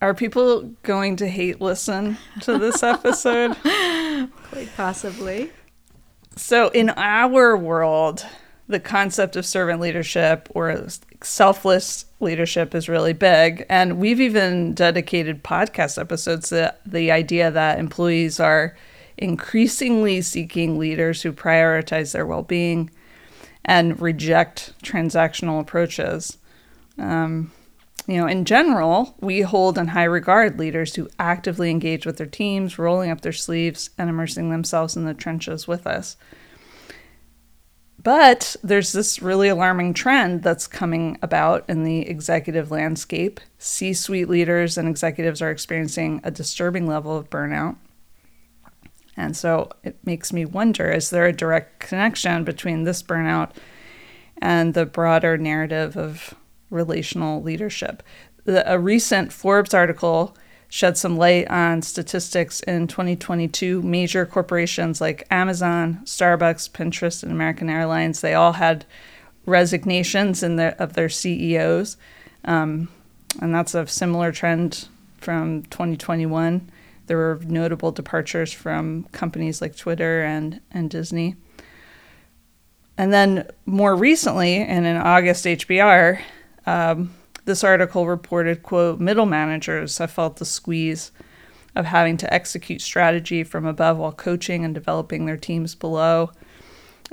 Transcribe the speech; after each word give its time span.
Are 0.00 0.14
people 0.14 0.74
going 0.84 1.16
to 1.16 1.28
hate 1.28 1.60
listen 1.60 2.18
to 2.42 2.56
this 2.56 2.82
episode? 2.84 3.56
Quite 3.62 4.68
possibly. 4.76 5.50
So, 6.36 6.68
in 6.68 6.90
our 6.90 7.56
world, 7.56 8.24
the 8.68 8.78
concept 8.78 9.34
of 9.34 9.44
servant 9.44 9.80
leadership 9.80 10.48
or 10.54 10.86
selfless 11.22 12.04
leadership 12.20 12.76
is 12.76 12.88
really 12.88 13.12
big. 13.12 13.66
And 13.68 13.98
we've 13.98 14.20
even 14.20 14.72
dedicated 14.72 15.42
podcast 15.42 15.98
episodes 16.00 16.50
to 16.50 16.76
the 16.86 17.10
idea 17.10 17.50
that 17.50 17.80
employees 17.80 18.38
are 18.38 18.76
increasingly 19.16 20.22
seeking 20.22 20.78
leaders 20.78 21.22
who 21.22 21.32
prioritize 21.32 22.12
their 22.12 22.24
well 22.24 22.44
being 22.44 22.90
and 23.64 24.00
reject 24.00 24.74
transactional 24.82 25.60
approaches. 25.60 26.38
Um, 26.98 27.50
you 28.08 28.16
know, 28.16 28.26
in 28.26 28.46
general, 28.46 29.14
we 29.20 29.42
hold 29.42 29.76
in 29.76 29.88
high 29.88 30.04
regard 30.04 30.58
leaders 30.58 30.94
who 30.94 31.10
actively 31.18 31.70
engage 31.70 32.06
with 32.06 32.16
their 32.16 32.26
teams, 32.26 32.78
rolling 32.78 33.10
up 33.10 33.20
their 33.20 33.34
sleeves 33.34 33.90
and 33.98 34.08
immersing 34.08 34.48
themselves 34.48 34.96
in 34.96 35.04
the 35.04 35.12
trenches 35.12 35.68
with 35.68 35.86
us. 35.86 36.16
But 38.02 38.56
there's 38.62 38.92
this 38.92 39.20
really 39.20 39.48
alarming 39.48 39.92
trend 39.92 40.42
that's 40.42 40.66
coming 40.66 41.18
about 41.20 41.68
in 41.68 41.84
the 41.84 42.08
executive 42.08 42.70
landscape. 42.70 43.40
C 43.58 43.92
suite 43.92 44.30
leaders 44.30 44.78
and 44.78 44.88
executives 44.88 45.42
are 45.42 45.50
experiencing 45.50 46.22
a 46.24 46.30
disturbing 46.30 46.86
level 46.86 47.14
of 47.14 47.28
burnout. 47.28 47.76
And 49.18 49.36
so 49.36 49.68
it 49.84 49.98
makes 50.02 50.32
me 50.32 50.46
wonder 50.46 50.90
is 50.90 51.10
there 51.10 51.26
a 51.26 51.32
direct 51.32 51.80
connection 51.80 52.44
between 52.44 52.84
this 52.84 53.02
burnout 53.02 53.50
and 54.40 54.72
the 54.72 54.86
broader 54.86 55.36
narrative 55.36 55.94
of 55.94 56.32
relational 56.70 57.42
leadership? 57.42 58.02
The, 58.44 58.70
a 58.70 58.78
recent 58.78 59.32
Forbes 59.32 59.74
article 59.74 60.36
shed 60.68 60.98
some 60.98 61.16
light 61.16 61.48
on 61.48 61.82
statistics 61.82 62.60
in 62.60 62.86
2022. 62.86 63.82
Major 63.82 64.26
corporations 64.26 65.00
like 65.00 65.26
Amazon, 65.30 66.00
Starbucks, 66.04 66.70
Pinterest, 66.70 67.22
and 67.22 67.32
American 67.32 67.70
Airlines, 67.70 68.20
they 68.20 68.34
all 68.34 68.52
had 68.52 68.84
resignations 69.46 70.42
in 70.42 70.56
their, 70.56 70.74
of 70.78 70.92
their 70.92 71.08
CEOs. 71.08 71.96
Um, 72.44 72.88
and 73.40 73.54
that's 73.54 73.74
a 73.74 73.86
similar 73.86 74.32
trend 74.32 74.88
from 75.16 75.62
2021. 75.64 76.70
There 77.06 77.16
were 77.16 77.40
notable 77.46 77.90
departures 77.90 78.52
from 78.52 79.04
companies 79.12 79.62
like 79.62 79.76
Twitter 79.76 80.22
and, 80.22 80.60
and 80.70 80.90
Disney. 80.90 81.36
And 82.98 83.12
then 83.12 83.48
more 83.64 83.94
recently, 83.94 84.56
in 84.56 84.84
an 84.84 84.96
August 84.96 85.44
HBR, 85.44 86.20
um, 86.68 87.14
this 87.46 87.64
article 87.64 88.06
reported, 88.06 88.62
quote, 88.62 89.00
middle 89.00 89.24
managers 89.24 89.96
have 89.96 90.10
felt 90.10 90.36
the 90.36 90.44
squeeze 90.44 91.12
of 91.74 91.86
having 91.86 92.18
to 92.18 92.32
execute 92.32 92.82
strategy 92.82 93.42
from 93.42 93.64
above 93.64 93.96
while 93.96 94.12
coaching 94.12 94.64
and 94.64 94.74
developing 94.74 95.24
their 95.24 95.38
teams 95.38 95.74
below. 95.74 96.30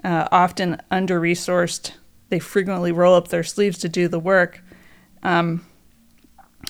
Uh, 0.04 0.28
often 0.30 0.82
under 0.92 1.22
resourced, 1.22 1.92
they 2.28 2.40
frequently 2.40 2.92
roll 2.92 3.16
up 3.16 3.30
their 3.30 3.44
sleeves 3.44 3.78
to 3.78 3.88
do 3.88 4.10
the 4.10 4.20
work 4.20 4.62
um, 5.24 5.66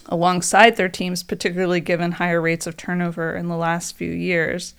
alongside 0.05 0.75
their 0.75 0.89
teams, 0.89 1.23
particularly 1.23 1.79
given 1.79 2.11
higher 2.13 2.39
rates 2.39 2.67
of 2.67 2.77
turnover 2.77 3.35
in 3.35 3.47
the 3.47 3.57
last 3.57 3.97
few 3.97 4.11
years. 4.11 4.75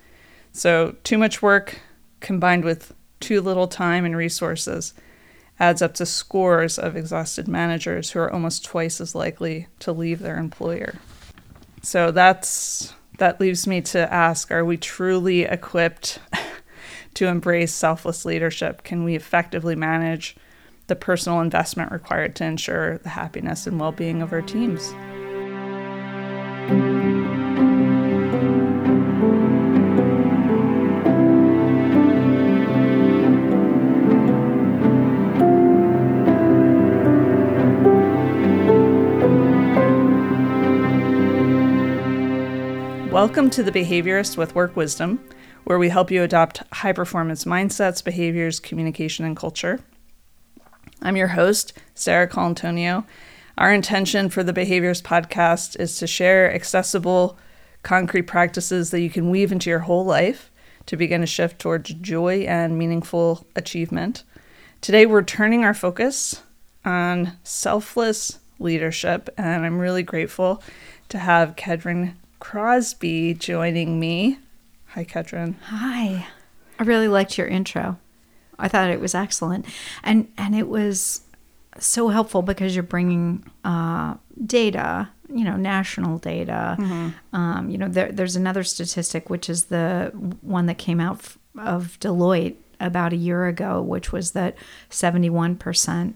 So, 0.53 0.95
too 1.03 1.19
much 1.19 1.43
work 1.43 1.81
combined 2.21 2.65
with 2.65 2.95
too 3.19 3.41
little 3.41 3.67
time 3.67 4.05
and 4.05 4.17
resources 4.17 4.95
adds 5.59 5.83
up 5.83 5.95
to 5.95 6.07
scores 6.07 6.79
of 6.79 6.97
exhausted 6.97 7.49
managers 7.49 8.11
who 8.11 8.19
are 8.21 8.33
almost 8.33 8.65
twice 8.65 9.01
as 9.01 9.15
likely 9.15 9.69
to 9.79 9.93
leave 9.93 10.21
their 10.21 10.37
employer. 10.37 10.97
So 11.83 12.11
that's 12.11 12.95
that 13.19 13.41
leaves 13.41 13.67
me 13.67 13.81
to 13.81 14.13
ask 14.13 14.51
are 14.51 14.65
we 14.65 14.77
truly 14.77 15.43
equipped 15.43 16.19
to 17.15 17.27
embrace 17.27 17.73
selfless 17.73 18.25
leadership? 18.25 18.83
Can 18.83 19.05
we 19.05 19.15
effectively 19.15 19.75
manage 19.75 20.37
the 20.87 20.97
personal 20.97 21.41
investment 21.41 21.91
required 21.93 22.37
to 22.37 22.45
ensure 22.45 22.99
the 22.99 23.11
happiness 23.11 23.67
and 23.67 23.81
well-being 23.81 24.23
of 24.23 24.33
our 24.33 24.43
teams? 24.43 24.93
Welcome 43.11 43.51
to 43.51 43.63
The 43.63 43.73
Behaviorist 43.73 44.37
with 44.37 44.55
Work 44.55 44.77
Wisdom, 44.77 45.21
where 45.65 45.79
we 45.79 45.89
help 45.89 46.11
you 46.11 46.23
adopt 46.23 46.63
high 46.73 46.93
performance 46.93 47.45
mindsets, 47.45 48.05
behaviors, 48.05 48.61
communication, 48.61 49.25
and 49.25 49.37
culture. 49.37 49.81
I'm 51.01 51.17
your 51.17 51.29
host, 51.29 51.73
Sarah 51.95 52.29
Colantonio. 52.29 53.07
Our 53.57 53.73
intention 53.73 54.29
for 54.29 54.43
the 54.43 54.53
Behaviorist 54.53 55.03
podcast 55.03 55.79
is 55.81 55.97
to 55.99 56.07
share 56.07 56.53
accessible, 56.53 57.39
concrete 57.83 58.23
practices 58.23 58.91
that 58.91 59.01
you 59.01 59.09
can 59.09 59.31
weave 59.31 59.53
into 59.53 59.71
your 59.71 59.79
whole 59.81 60.05
life 60.05 60.51
to 60.87 60.97
begin 60.97 61.23
a 61.23 61.27
shift 61.27 61.59
towards 61.59 61.95
joy 61.95 62.45
and 62.49 62.77
meaningful 62.77 63.47
achievement. 63.55 64.25
Today, 64.81 65.07
we're 65.07 65.23
turning 65.23 65.65
our 65.65 65.75
focus 65.75 66.43
on 66.85 67.33
selfless 67.45 68.41
leadership, 68.59 69.31
and 69.39 69.65
I'm 69.65 69.79
really 69.79 70.03
grateful 70.03 70.63
to 71.09 71.19
have 71.19 71.57
Kedren 71.57 72.15
Crosby 72.49 73.35
joining 73.35 73.99
me. 73.99 74.39
Hi, 74.91 75.05
Kedren. 75.05 75.57
Hi. 75.63 76.29
I 76.79 76.83
really 76.85 77.09
liked 77.09 77.37
your 77.37 77.49
intro. 77.49 77.99
I 78.57 78.69
thought 78.69 78.89
it 78.89 79.01
was 79.01 79.17
excellent, 79.17 79.67
and 80.05 80.29
and 80.39 80.55
it 80.55 80.69
was 80.69 81.23
so 81.81 82.07
helpful 82.11 82.43
because 82.43 82.77
you're 82.77 82.85
bringing 82.85 83.51
uh, 83.65 84.15
data, 84.47 85.09
you 85.29 85.43
know, 85.43 85.57
national 85.57 86.19
data. 86.19 86.77
Mm-hmm. 86.79 87.37
Um, 87.37 87.69
you 87.69 87.79
know, 87.79 87.89
there, 87.89 88.13
there's 88.13 88.37
another 88.37 88.63
statistic 88.63 89.29
which 89.29 89.51
is 89.51 89.65
the 89.65 90.13
one 90.41 90.67
that 90.67 90.79
came 90.79 91.01
out 91.01 91.17
f- 91.17 91.39
of 91.59 91.99
Deloitte 91.99 92.55
about 92.79 93.13
a 93.13 93.17
year 93.17 93.49
ago, 93.49 93.83
which 93.83 94.13
was 94.13 94.31
that 94.33 94.55
71 94.89 95.57
percent 95.57 96.15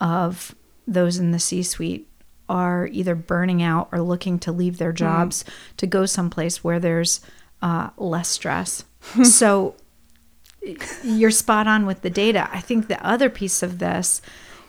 of 0.00 0.54
those 0.86 1.18
in 1.18 1.32
the 1.32 1.38
C-suite 1.38 2.08
are 2.48 2.88
either 2.92 3.14
burning 3.14 3.62
out 3.62 3.88
or 3.92 4.00
looking 4.00 4.38
to 4.40 4.52
leave 4.52 4.78
their 4.78 4.92
hmm. 4.92 4.96
jobs 4.96 5.42
mm. 5.42 5.76
to 5.76 5.86
go 5.86 6.06
someplace 6.06 6.62
where 6.62 6.78
there's 6.78 7.20
uh, 7.62 7.90
less 7.96 8.28
stress. 8.28 8.84
so 9.24 9.74
you're 11.02 11.30
spot 11.30 11.66
on 11.66 11.86
with 11.86 12.02
the 12.02 12.10
data. 12.10 12.48
I 12.52 12.60
think 12.60 12.88
the 12.88 13.04
other 13.06 13.30
piece 13.30 13.62
of 13.62 13.78
this 13.78 14.20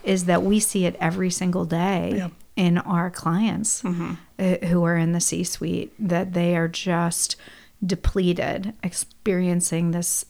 is 0.04 0.26
that 0.26 0.44
we 0.44 0.60
see 0.60 0.86
it 0.86 0.96
every 1.00 1.30
single 1.30 1.66
day 1.66 2.14
yeah. 2.16 2.30
in 2.56 2.78
our 2.80 3.10
clients 3.10 3.82
mm-hmm. 3.82 4.14
Uh, 4.40 4.64
who 4.68 4.84
are 4.84 4.96
in 4.96 5.14
the 5.14 5.20
C 5.20 5.44
suite, 5.44 5.92
that 5.98 6.34
they 6.34 6.56
are 6.56 6.68
just 6.68 7.38
depleted, 7.84 8.72
experiencing 8.84 9.90
this 9.90 10.26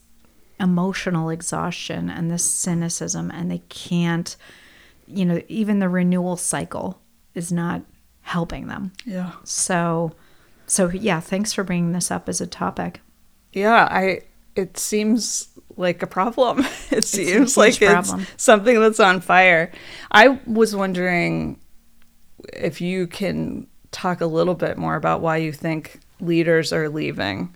emotional 0.58 1.28
exhaustion 1.28 2.08
and 2.08 2.30
this 2.30 2.42
cynicism, 2.42 3.30
and 3.30 3.50
they 3.50 3.62
can't, 3.68 4.34
you 5.06 5.26
know, 5.26 5.42
even 5.46 5.78
the 5.78 5.90
renewal 5.90 6.38
cycle 6.38 7.02
is 7.38 7.50
not 7.50 7.82
helping 8.22 8.66
them. 8.66 8.92
Yeah. 9.06 9.32
So, 9.44 10.12
so 10.66 10.90
yeah, 10.90 11.20
thanks 11.20 11.52
for 11.54 11.64
bringing 11.64 11.92
this 11.92 12.10
up 12.10 12.28
as 12.28 12.40
a 12.40 12.46
topic. 12.46 13.00
Yeah, 13.52 13.88
I. 13.90 14.22
It 14.54 14.76
seems 14.76 15.48
like 15.76 16.02
a 16.02 16.06
problem. 16.06 16.66
It 16.90 17.04
seems 17.04 17.56
like 17.56 17.78
problem. 17.78 18.22
it's 18.22 18.42
something 18.42 18.80
that's 18.80 18.98
on 18.98 19.20
fire. 19.20 19.70
I 20.10 20.40
was 20.46 20.74
wondering 20.74 21.60
if 22.52 22.80
you 22.80 23.06
can 23.06 23.68
talk 23.92 24.20
a 24.20 24.26
little 24.26 24.54
bit 24.54 24.76
more 24.76 24.96
about 24.96 25.20
why 25.20 25.36
you 25.36 25.52
think 25.52 26.00
leaders 26.20 26.72
are 26.72 26.88
leaving. 26.88 27.54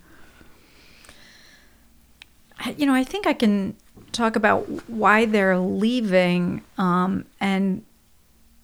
You 2.77 2.85
know, 2.85 2.93
I 2.93 3.03
think 3.03 3.27
I 3.27 3.33
can 3.33 3.75
talk 4.13 4.35
about 4.35 4.89
why 4.89 5.25
they're 5.25 5.57
leaving 5.57 6.63
um, 6.77 7.25
and 7.41 7.83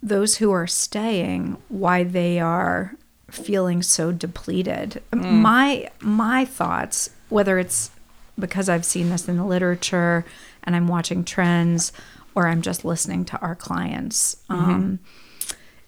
those 0.02 0.38
who 0.38 0.52
are 0.52 0.68
staying 0.68 1.58
why 1.68 2.04
they 2.04 2.40
are 2.40 2.96
feeling 3.30 3.82
so 3.82 4.12
depleted. 4.12 5.02
Mm. 5.12 5.34
My 5.34 5.90
my 6.00 6.46
thoughts, 6.46 7.10
whether 7.30 7.60
it's 7.60 7.92
because 8.38 8.70
I've 8.70 8.86
seen 8.86 9.10
this 9.10 9.28
in 9.28 9.38
the 9.38 9.46
literature 9.46 10.26
and 10.64 10.76
I'm 10.76 10.88
watching 10.88 11.24
trends, 11.24 11.92
or 12.36 12.48
I'm 12.48 12.62
just 12.62 12.86
listening 12.86 13.26
to 13.26 13.40
our 13.40 13.56
clients, 13.56 14.38
mm-hmm. 14.50 14.70
um, 14.70 15.00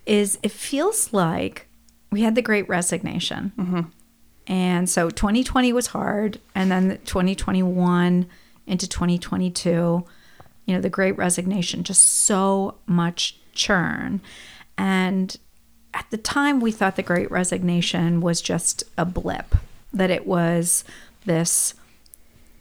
is 0.06 0.38
it 0.44 0.52
feels 0.52 1.14
like 1.14 1.68
we 2.12 2.22
had 2.22 2.36
the 2.36 2.42
Great 2.42 2.68
Resignation, 2.68 3.54
mm-hmm. 3.58 3.82
and 4.48 4.90
so 4.90 5.10
2020 5.10 5.72
was 5.74 5.88
hard, 5.88 6.40
and 6.54 6.72
then 6.72 7.00
2021 7.06 8.28
into 8.68 8.88
2022, 8.88 10.06
you 10.66 10.76
know, 10.76 10.82
the 10.82 10.90
Great 10.90 11.18
Resignation, 11.18 11.84
just 11.84 12.26
so 12.26 12.76
much 12.86 13.41
churn. 13.54 14.22
And 14.78 15.38
at 15.94 16.06
the 16.10 16.18
time 16.18 16.60
we 16.60 16.72
thought 16.72 16.96
the 16.96 17.04
great 17.04 17.30
resignation 17.30 18.22
was 18.22 18.42
just 18.42 18.84
a 18.98 19.06
blip, 19.06 19.56
that 19.94 20.10
it 20.10 20.26
was 20.26 20.84
this 21.26 21.74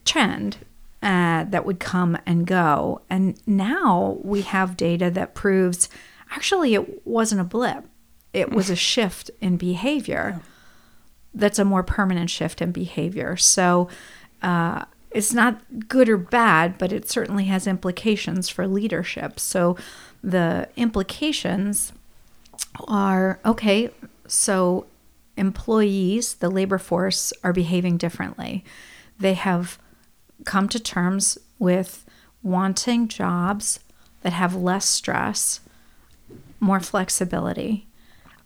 trend 0.05 0.59
uh, 1.03 1.45
that 1.45 1.65
would 1.65 1.81
come 1.81 2.19
and 2.27 2.47
go. 2.47 3.01
And 3.09 3.41
now 3.47 4.19
we 4.23 4.43
have 4.43 4.77
data 4.77 5.11
that 5.11 5.35
proves 5.35 5.89
actually 6.31 6.75
it 6.75 7.07
wasn't 7.07 7.41
a 7.41 7.45
blip, 7.45 7.85
it 8.33 8.51
was 8.51 8.71
a 8.71 8.77
shift 8.77 9.31
in 9.41 9.57
behavior. 9.57 10.41
That's 11.33 11.59
a 11.59 11.65
more 11.65 11.83
permanent 11.83 12.29
shift 12.29 12.61
in 12.61 12.73
behavior. 12.73 13.37
So 13.37 13.89
uh, 14.43 14.85
it's 15.11 15.33
not 15.33 15.89
good 15.89 16.09
or 16.09 16.17
bad, 16.17 16.77
but 16.77 16.93
it 16.93 17.09
certainly 17.09 17.45
has 17.45 17.67
implications 17.67 18.49
for 18.49 18.67
leadership. 18.67 19.39
So 19.41 19.77
the 20.22 20.69
implications 20.76 21.93
are 22.87 23.40
okay, 23.44 23.90
so 24.26 24.87
employees, 25.37 26.34
the 26.34 26.50
labor 26.50 26.78
force, 26.78 27.32
are 27.43 27.52
behaving 27.52 27.96
differently. 27.96 28.64
They 29.19 29.34
have 29.34 29.78
come 30.44 30.69
to 30.69 30.81
terms 30.81 31.38
with 31.58 32.05
wanting 32.43 33.08
jobs 33.08 33.81
that 34.22 34.32
have 34.32 34.55
less 34.55 34.87
stress, 34.87 35.61
more 36.58 36.81
flexibility, 36.81 37.87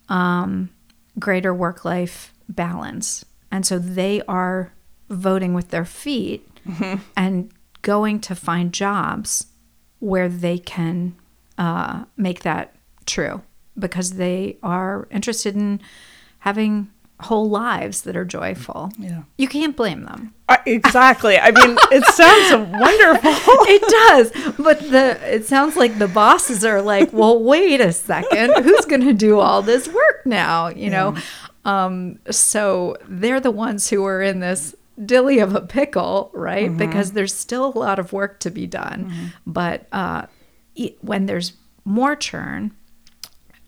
um, 0.08 0.70
greater 1.18 1.52
work 1.54 1.84
life 1.84 2.32
balance. 2.48 3.24
And 3.50 3.66
so 3.66 3.78
they 3.78 4.22
are 4.28 4.72
voting 5.08 5.54
with 5.54 5.70
their 5.70 5.84
feet 5.84 6.48
and 7.16 7.50
going 7.82 8.20
to 8.20 8.34
find 8.34 8.72
jobs 8.72 9.46
where 10.00 10.28
they 10.28 10.58
can 10.58 11.14
uh, 11.58 12.04
make 12.16 12.40
that 12.42 12.74
true 13.06 13.42
because 13.78 14.12
they 14.12 14.58
are 14.62 15.08
interested 15.10 15.54
in 15.54 15.80
having 16.40 16.90
whole 17.20 17.48
lives 17.48 18.02
that 18.02 18.16
are 18.16 18.24
joyful. 18.24 18.90
Yeah. 18.98 19.22
You 19.38 19.48
can't 19.48 19.76
blame 19.76 20.04
them. 20.04 20.34
Uh, 20.48 20.58
exactly. 20.66 21.38
I 21.38 21.50
mean, 21.52 21.76
it 21.90 22.04
sounds 22.14 22.70
wonderful. 22.70 23.32
It 23.66 23.82
does. 23.88 24.54
But 24.56 24.80
the 24.90 25.18
it 25.34 25.46
sounds 25.46 25.76
like 25.76 25.98
the 25.98 26.08
bosses 26.08 26.64
are 26.64 26.82
like, 26.82 27.12
"Well, 27.12 27.42
wait 27.42 27.80
a 27.80 27.92
second. 27.92 28.62
Who's 28.62 28.84
going 28.84 29.02
to 29.06 29.14
do 29.14 29.38
all 29.38 29.62
this 29.62 29.88
work 29.88 30.26
now?" 30.26 30.68
You 30.68 30.90
know. 30.90 31.16
Um 31.64 32.18
so 32.30 32.96
they're 33.08 33.40
the 33.40 33.50
ones 33.50 33.88
who 33.88 34.04
are 34.04 34.20
in 34.20 34.40
this 34.40 34.74
dilly 35.02 35.38
of 35.38 35.54
a 35.54 35.60
pickle, 35.62 36.30
right? 36.34 36.76
Because 36.76 37.12
there's 37.12 37.34
still 37.34 37.66
a 37.66 37.78
lot 37.78 37.98
of 37.98 38.12
work 38.12 38.38
to 38.40 38.50
be 38.50 38.66
done. 38.66 39.32
But 39.46 39.86
uh 39.92 40.26
when 41.00 41.26
there's 41.26 41.52
more 41.84 42.16
churn, 42.16 42.72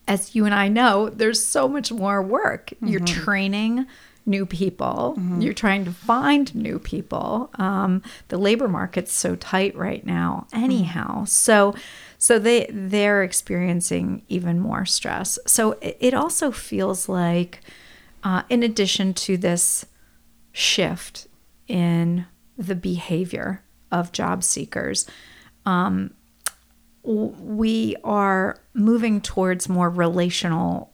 as 0.09 0.35
you 0.35 0.45
and 0.45 0.55
I 0.55 0.69
know, 0.69 1.09
there's 1.09 1.45
so 1.45 1.69
much 1.69 1.91
more 1.93 2.23
work. 2.23 2.73
You're 2.81 3.01
training 3.01 3.87
new 4.25 4.47
people. 4.47 5.15
You're 5.41 5.53
trying 5.53 5.85
to 5.85 5.93
find 5.93 6.53
new 6.55 6.79
people. 6.79 7.51
Um, 7.55 8.03
the 8.29 8.39
labor 8.39 8.69
market's 8.69 9.13
so 9.13 9.37
tight 9.37 9.77
right 9.77 10.05
now, 10.05 10.47
anyhow. 10.53 11.25
So, 11.27 11.75
so 12.19 12.39
they 12.39 12.67
they're 12.71 13.23
experiencing 13.23 14.23
even 14.29 14.59
more 14.59 14.85
stress. 14.85 15.39
So 15.47 15.73
it, 15.81 15.97
it 16.01 16.15
also 16.15 16.51
feels 16.51 17.09
like, 17.09 17.61
uh, 18.25 18.43
in 18.49 18.63
addition 18.63 19.15
to 19.15 19.37
this 19.37 19.87
shift 20.53 21.29
in 21.69 22.27
the 22.59 22.75
behavior 22.75 23.63
of 23.93 24.11
job 24.13 24.43
seekers, 24.43 25.07
we 27.07 27.95
are 28.03 28.59
moving 28.75 29.21
towards 29.21 29.69
more 29.69 29.89
relational 29.89 30.93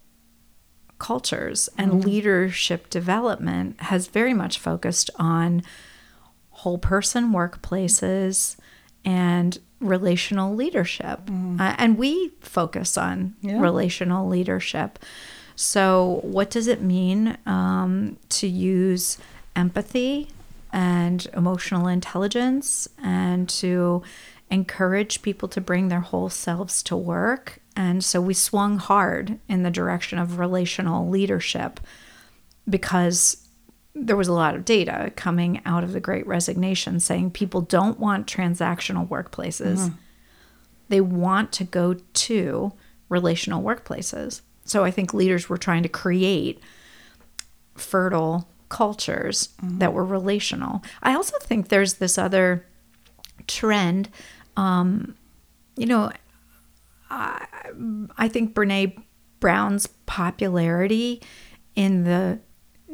cultures 0.98 1.68
and 1.76 2.04
leadership 2.04 2.88
development 2.90 3.80
has 3.80 4.06
very 4.06 4.34
much 4.34 4.58
focused 4.58 5.10
on 5.18 5.62
whole 6.50 6.78
person 6.78 7.32
workplaces 7.32 8.56
and 9.04 9.58
relational 9.80 10.54
leadership. 10.54 11.20
Uh, 11.58 11.74
and 11.78 11.98
we 11.98 12.28
focus 12.40 12.96
on 12.96 13.34
Yeah. 13.40 13.58
relational 13.60 14.28
leadership. 14.28 14.98
So 15.56 16.20
what 16.22 16.50
does 16.50 16.68
it 16.68 16.82
mean 16.82 17.36
um, 17.46 18.16
to 18.28 18.46
use 18.46 19.18
empathy 19.56 20.28
and 20.72 21.26
emotional 21.34 21.88
intelligence 21.88 22.88
and 23.02 23.48
to 23.48 24.02
encourage 24.52 25.22
people 25.22 25.48
to 25.48 25.60
bring 25.60 25.88
their 25.88 26.00
whole 26.00 26.28
selves 26.28 26.82
to 26.84 26.96
work. 26.96 27.58
And 27.74 28.04
so 28.04 28.20
we 28.20 28.34
swung 28.34 28.78
hard 28.78 29.38
in 29.48 29.62
the 29.62 29.70
direction 29.70 30.18
of 30.18 30.38
relational 30.38 31.08
leadership 31.08 31.80
because 32.68 33.48
there 33.94 34.16
was 34.16 34.28
a 34.28 34.32
lot 34.32 34.54
of 34.54 34.64
data 34.64 35.10
coming 35.16 35.62
out 35.64 35.84
of 35.84 35.92
the 35.92 36.00
great 36.00 36.26
resignation 36.26 37.00
saying 37.00 37.30
people 37.30 37.62
don't 37.62 37.98
want 37.98 38.26
transactional 38.26 39.08
workplaces. 39.08 39.78
Mm-hmm. 39.78 39.96
They 40.88 41.00
want 41.00 41.52
to 41.52 41.64
go 41.64 41.94
to 41.94 42.72
relational 43.08 43.62
workplaces. 43.62 44.42
So 44.64 44.84
I 44.84 44.90
think 44.90 45.14
leaders 45.14 45.48
were 45.48 45.58
trying 45.58 45.82
to 45.82 45.88
create 45.88 46.60
fertile 47.74 48.48
cultures 48.68 49.48
mm-hmm. 49.62 49.78
that 49.78 49.94
were 49.94 50.04
relational. 50.04 50.82
I 51.02 51.14
also 51.14 51.38
think 51.40 51.68
there's 51.68 51.94
this 51.94 52.18
other 52.18 52.66
trend. 53.46 54.08
Um, 54.56 55.16
you 55.76 55.86
know, 55.86 56.10
I, 57.10 57.46
I 58.16 58.28
think 58.28 58.54
Brene 58.54 59.02
Brown's 59.40 59.86
popularity 60.06 61.22
in 61.74 62.04
the 62.04 62.38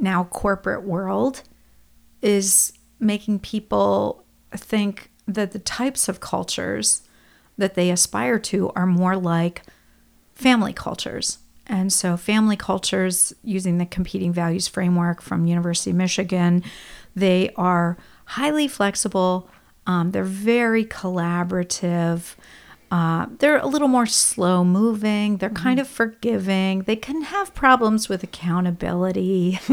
now 0.01 0.25
corporate 0.25 0.85
world 0.85 1.43
is 2.23 2.73
making 3.01 3.41
people 3.41 4.25
think 4.57 5.11
that 5.27 5.53
the 5.53 5.59
types 5.59 6.09
of 6.09 6.21
cultures 6.21 7.03
that 7.59 7.75
they 7.75 7.91
aspire 7.91 8.39
to 8.39 8.71
are 8.71 8.87
more 8.87 9.17
like 9.17 9.63
family 10.35 10.73
cultures. 10.73 11.39
And 11.67 11.93
so 11.93 12.17
family 12.17 12.57
cultures 12.57 13.35
using 13.43 13.79
the 13.79 13.85
competing 13.85 14.33
values 14.33 14.67
framework 14.67 15.21
from 15.21 15.47
University 15.47 15.91
of 15.91 15.97
Michigan, 15.97 16.65
they 17.15 17.51
are 17.57 17.99
highly 18.25 18.69
flexible. 18.69 19.51
Um, 19.89 20.13
they're 20.13 20.23
very 20.23 20.85
collaborative. 20.85 22.37
Uh, 22.91 23.27
they're 23.39 23.59
a 23.59 23.67
little 23.67 23.89
more 23.89 24.07
slow 24.07 24.63
moving. 24.63 25.39
They're 25.39 25.51
kind 25.51 25.81
of 25.81 25.89
forgiving. 25.89 26.83
They 26.83 26.97
can 26.97 27.23
have 27.23 27.55
problems 27.55 28.09
with 28.09 28.23
accountability. 28.23 29.59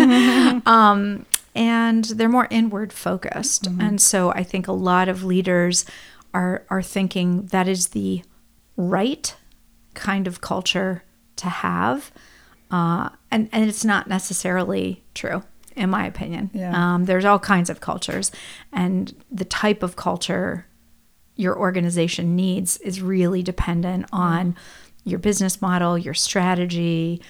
um, 0.66 1.26
and 1.54 2.06
they're 2.06 2.30
more 2.30 2.48
inward 2.50 2.92
focused. 2.92 3.68
And 3.68 4.02
so 4.02 4.32
I 4.32 4.44
think 4.44 4.68
a 4.68 4.74
lot 4.74 5.08
of 5.08 5.24
leaders 5.24 5.86
are, 6.34 6.66
are 6.70 6.82
thinking 6.82 7.46
that 7.48 7.68
is 7.68 7.90
the 7.90 8.24
right 8.76 9.36
kind 9.94 10.28
of 10.28 10.42
culture 10.42 11.04
to 11.38 11.48
have. 11.48 12.12
Uh, 12.70 13.10
and, 13.32 13.48
and 13.54 13.70
it's 13.70 13.86
not 13.86 14.08
necessarily 14.08 15.04
true, 15.14 15.44
in 15.76 15.90
my 15.90 16.06
opinion. 16.06 16.50
Yeah. 16.54 16.72
Um, 16.74 17.06
there's 17.06 17.26
all 17.26 17.40
kinds 17.40 17.70
of 17.70 17.82
cultures. 17.82 18.32
And 18.72 19.14
the 19.32 19.46
type 19.46 19.84
of 19.84 19.96
culture 19.96 20.66
your 21.36 21.58
organization 21.58 22.36
needs 22.36 22.78
is 22.78 23.02
really 23.02 23.44
dependent 23.44 24.06
on 24.12 24.56
your 25.04 25.20
business 25.20 25.62
model, 25.62 25.98
your 25.98 26.14
strategy, 26.14 27.22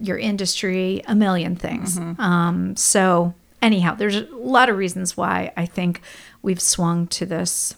your 0.00 0.18
industry, 0.18 1.02
a 1.06 1.14
million 1.14 1.54
things. 1.54 1.98
Um, 2.18 2.74
so, 2.76 3.34
anyhow, 3.62 3.94
there's 3.94 4.16
a 4.16 4.26
lot 4.32 4.68
of 4.68 4.76
reasons 4.76 5.16
why 5.16 5.52
I 5.56 5.66
think 5.66 6.00
we've 6.42 6.60
swung 6.60 7.06
to 7.08 7.26
this 7.26 7.74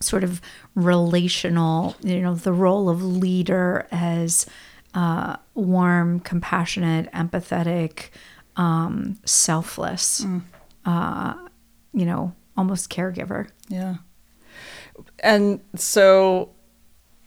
sort 0.00 0.22
of 0.22 0.40
relational, 0.74 1.96
you 2.02 2.20
know, 2.20 2.34
the 2.34 2.52
role 2.52 2.88
of 2.88 3.02
leader 3.02 3.88
as 3.90 4.46
uh, 4.94 5.36
warm, 5.54 6.20
compassionate, 6.20 7.10
empathetic, 7.12 8.10
um, 8.56 9.18
selfless, 9.24 10.26
uh, 10.84 11.34
you 11.92 12.06
know, 12.06 12.34
almost 12.56 12.90
caregiver. 12.90 13.48
Yeah. 13.68 13.96
And 15.20 15.60
so 15.74 16.50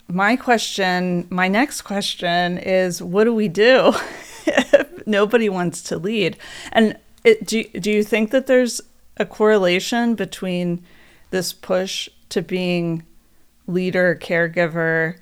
my 0.08 0.36
question, 0.36 1.26
my 1.30 1.48
next 1.48 1.82
question 1.82 2.58
is 2.58 3.02
what 3.02 3.24
do 3.24 3.34
we 3.34 3.48
do 3.48 3.92
if 4.46 5.06
nobody 5.06 5.48
wants 5.48 5.82
to 5.84 5.98
lead? 5.98 6.36
And 6.72 6.98
it, 7.24 7.46
do, 7.46 7.64
do 7.64 7.90
you 7.90 8.02
think 8.02 8.30
that 8.30 8.46
there's 8.46 8.80
a 9.16 9.26
correlation 9.26 10.14
between 10.14 10.84
this 11.30 11.52
push 11.52 12.08
to 12.30 12.42
being 12.42 13.04
leader, 13.66 14.18
caregiver, 14.20 15.18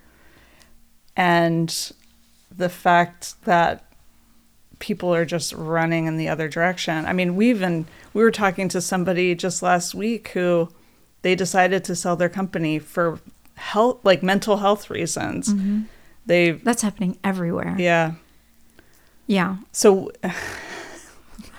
and 1.17 1.93
the 2.57 2.69
fact 2.69 3.43
that 3.45 3.88
people 4.79 5.15
are 5.15 5.25
just 5.25 5.53
running 5.53 6.07
in 6.07 6.17
the 6.17 6.29
other 6.29 6.49
direction? 6.49 7.05
I 7.07 7.13
mean, 7.13 7.37
we 7.37 7.51
even, 7.51 7.87
we 8.15 8.23
were 8.23 8.31
talking 8.31 8.69
to 8.71 8.81
somebody 8.81 9.35
just 9.35 9.63
last 9.63 9.95
week 9.95 10.29
who 10.29 10.69
they 11.23 11.35
decided 11.35 11.85
to 11.85 11.97
sell 11.97 12.17
their 12.17 12.29
company 12.29 12.79
for 12.79 13.21
health 13.57 13.99
like 14.05 14.23
mental 14.23 14.59
health 14.59 14.89
reasons 14.89 15.53
mm-hmm. 15.53 15.81
they 16.27 16.53
That's 16.53 16.83
happening 16.83 17.19
everywhere. 17.25 17.75
yeah 17.77 18.13
Yeah. 19.27 19.57
So 19.73 20.13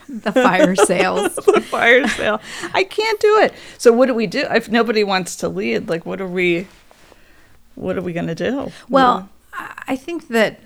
The 0.24 0.32
fire 0.32 0.76
sales. 0.76 1.36
the 1.46 1.62
fire 1.62 2.08
sale. 2.08 2.42
I 2.74 2.84
can't 2.84 3.20
do 3.20 3.40
it. 3.42 3.54
So 3.78 3.94
what 3.94 4.08
do 4.08 4.16
we 4.16 4.26
do 4.26 4.46
if 4.50 4.68
nobody 4.68 5.04
wants 5.04 5.36
to 5.38 5.50
lead? 5.50 5.88
Like, 5.88 6.06
what 6.06 6.20
are 6.20 6.28
we? 6.28 6.68
What 7.76 7.96
are 7.96 8.02
we 8.02 8.12
going 8.12 8.28
to 8.28 8.36
do? 8.36 8.72
Well, 8.90 9.30
I 9.54 9.96
think 9.96 10.30
that 10.30 10.60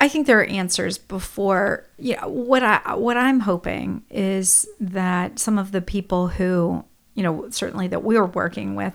I 0.00 0.08
think 0.08 0.26
there 0.26 0.40
are 0.40 0.44
answers 0.44 0.98
before. 0.98 1.84
You 1.98 2.16
know, 2.16 2.28
what 2.28 2.62
I 2.62 2.94
what 2.94 3.16
I'm 3.16 3.40
hoping 3.40 4.02
is 4.10 4.68
that 4.80 5.38
some 5.38 5.58
of 5.58 5.72
the 5.72 5.80
people 5.80 6.28
who 6.28 6.84
you 7.14 7.22
know 7.22 7.50
certainly 7.50 7.88
that 7.88 8.04
we're 8.04 8.24
working 8.24 8.76
with 8.76 8.94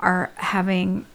are 0.00 0.30
having 0.34 1.06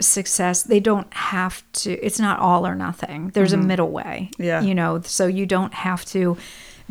success 0.00 0.62
they 0.62 0.80
don't 0.80 1.12
have 1.14 1.62
to 1.72 1.92
it's 2.04 2.20
not 2.20 2.38
all 2.38 2.66
or 2.66 2.74
nothing 2.74 3.30
there's 3.30 3.52
a 3.52 3.56
mm-hmm. 3.56 3.66
middle 3.66 3.90
way 3.90 4.30
Yeah. 4.38 4.60
you 4.60 4.74
know 4.74 5.00
so 5.00 5.26
you 5.26 5.46
don't 5.46 5.72
have 5.72 6.04
to 6.06 6.36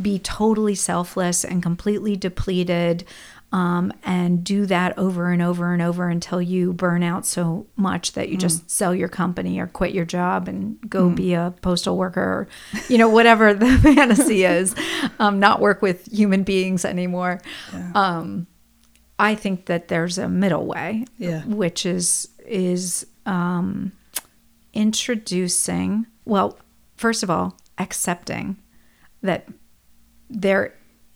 be 0.02 0.20
totally 0.20 0.76
selfless 0.76 1.46
and 1.46 1.62
completely 1.64 2.16
depleted 2.16 3.06
um, 3.52 3.94
and 4.04 4.44
do 4.44 4.66
that 4.66 4.98
over 4.98 5.32
and 5.32 5.42
over 5.42 5.72
and 5.72 5.82
over 5.82 6.10
until 6.10 6.42
you 6.42 6.74
burn 6.74 7.04
out 7.04 7.26
so 7.26 7.68
much 7.78 8.12
that 8.14 8.28
you 8.30 8.38
just 8.38 8.70
sell 8.70 8.94
your 8.94 9.08
company 9.08 9.60
or 9.60 9.68
quit 9.68 9.94
your 9.94 10.04
job 10.06 10.48
and 10.50 10.78
go 10.90 11.10
be 11.10 11.34
a 11.34 11.54
postal 11.62 11.96
worker 11.98 12.22
or 12.22 12.48
you 12.90 12.98
know 12.98 13.08
whatever 13.10 13.54
the 13.54 13.78
fantasy 13.84 14.44
is 14.58 14.76
um, 15.20 15.40
not 15.40 15.62
work 15.62 15.82
with 15.82 16.06
human 16.12 16.44
beings 16.44 16.84
anymore. 16.86 17.40
Um, 17.94 18.48
i 19.18 19.34
think 19.36 19.68
that 19.68 19.88
there's 19.88 20.18
a 20.18 20.28
middle 20.28 20.66
way 20.66 21.06
Yeah. 21.18 21.44
which 21.46 21.86
is 21.86 22.28
is 22.46 23.06
um, 23.26 23.94
introducing 24.74 26.06
well 26.26 26.58
first 26.98 27.24
of 27.24 27.30
all 27.30 27.58
accepting 27.78 28.58
that 29.22 29.48
there 30.30 30.74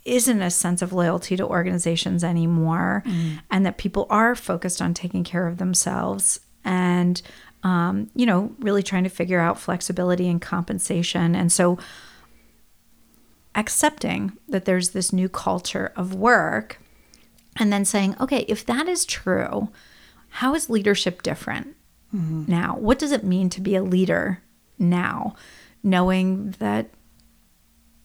isn't 0.09 0.41
a 0.41 0.49
sense 0.49 0.81
of 0.81 0.93
loyalty 0.93 1.37
to 1.37 1.45
organizations 1.45 2.23
anymore 2.23 3.03
and 3.51 3.65
that 3.65 3.77
people 3.77 4.07
are 4.09 4.35
focused 4.35 4.81
on 4.81 4.93
taking 4.93 5.23
care 5.23 5.47
of 5.47 5.57
themselves 5.57 6.39
and 6.65 7.21
um, 7.63 8.09
you 8.15 8.25
know 8.25 8.51
really 8.59 8.83
trying 8.83 9.03
to 9.03 9.09
figure 9.09 9.39
out 9.39 9.59
flexibility 9.59 10.27
and 10.27 10.41
compensation. 10.41 11.35
And 11.35 11.51
so 11.51 11.77
accepting 13.55 14.33
that 14.47 14.65
there's 14.65 14.89
this 14.89 15.11
new 15.11 15.27
culture 15.29 15.91
of 15.95 16.13
work 16.13 16.79
and 17.57 17.73
then 17.73 17.83
saying 17.83 18.15
okay 18.21 18.45
if 18.47 18.65
that 18.65 18.87
is 18.87 19.05
true 19.05 19.69
how 20.29 20.53
is 20.53 20.69
leadership 20.69 21.23
different 21.23 21.75
now? 22.47 22.75
What 22.77 22.99
does 22.99 23.11
it 23.11 23.23
mean 23.23 23.49
to 23.51 23.61
be 23.61 23.75
a 23.75 23.83
leader 23.83 24.41
now? 24.77 25.35
Knowing 25.83 26.51
that 26.59 26.89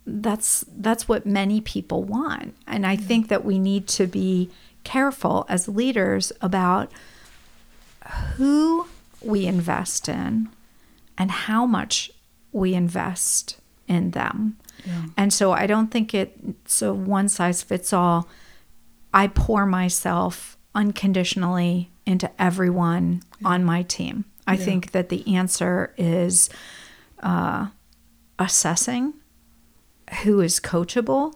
that's 0.06 0.64
that's 0.76 1.08
what 1.08 1.24
many 1.26 1.60
people 1.60 2.02
want. 2.02 2.54
And 2.66 2.86
i 2.86 2.96
think 2.96 3.28
that 3.28 3.44
we 3.44 3.58
need 3.58 3.86
to 3.88 4.06
be 4.06 4.50
careful 4.84 5.46
as 5.48 5.66
leaders 5.68 6.30
about 6.40 6.92
who 8.36 8.86
we 9.22 9.46
invest 9.46 10.08
in 10.08 10.48
and 11.16 11.30
how 11.30 11.64
much 11.64 12.10
we 12.52 12.74
invest 12.74 13.58
in 13.88 14.10
them. 14.10 14.56
And 15.16 15.32
so 15.32 15.52
i 15.52 15.66
don't 15.66 15.90
think 15.90 16.12
it's 16.14 16.82
a 16.82 16.92
one 16.92 17.28
size 17.28 17.62
fits 17.62 17.92
all. 17.92 18.28
I 19.12 19.28
pour 19.28 19.64
myself 19.64 20.58
unconditionally 20.74 21.90
into 22.04 22.30
everyone 22.38 23.22
on 23.44 23.64
my 23.64 23.82
team. 23.82 24.24
I 24.46 24.56
think 24.56 24.90
that 24.90 25.08
the 25.08 25.34
answer 25.34 25.94
is 25.96 26.50
uh, 27.22 27.68
assessing 28.38 29.14
who 30.22 30.40
is 30.40 30.60
coachable, 30.60 31.34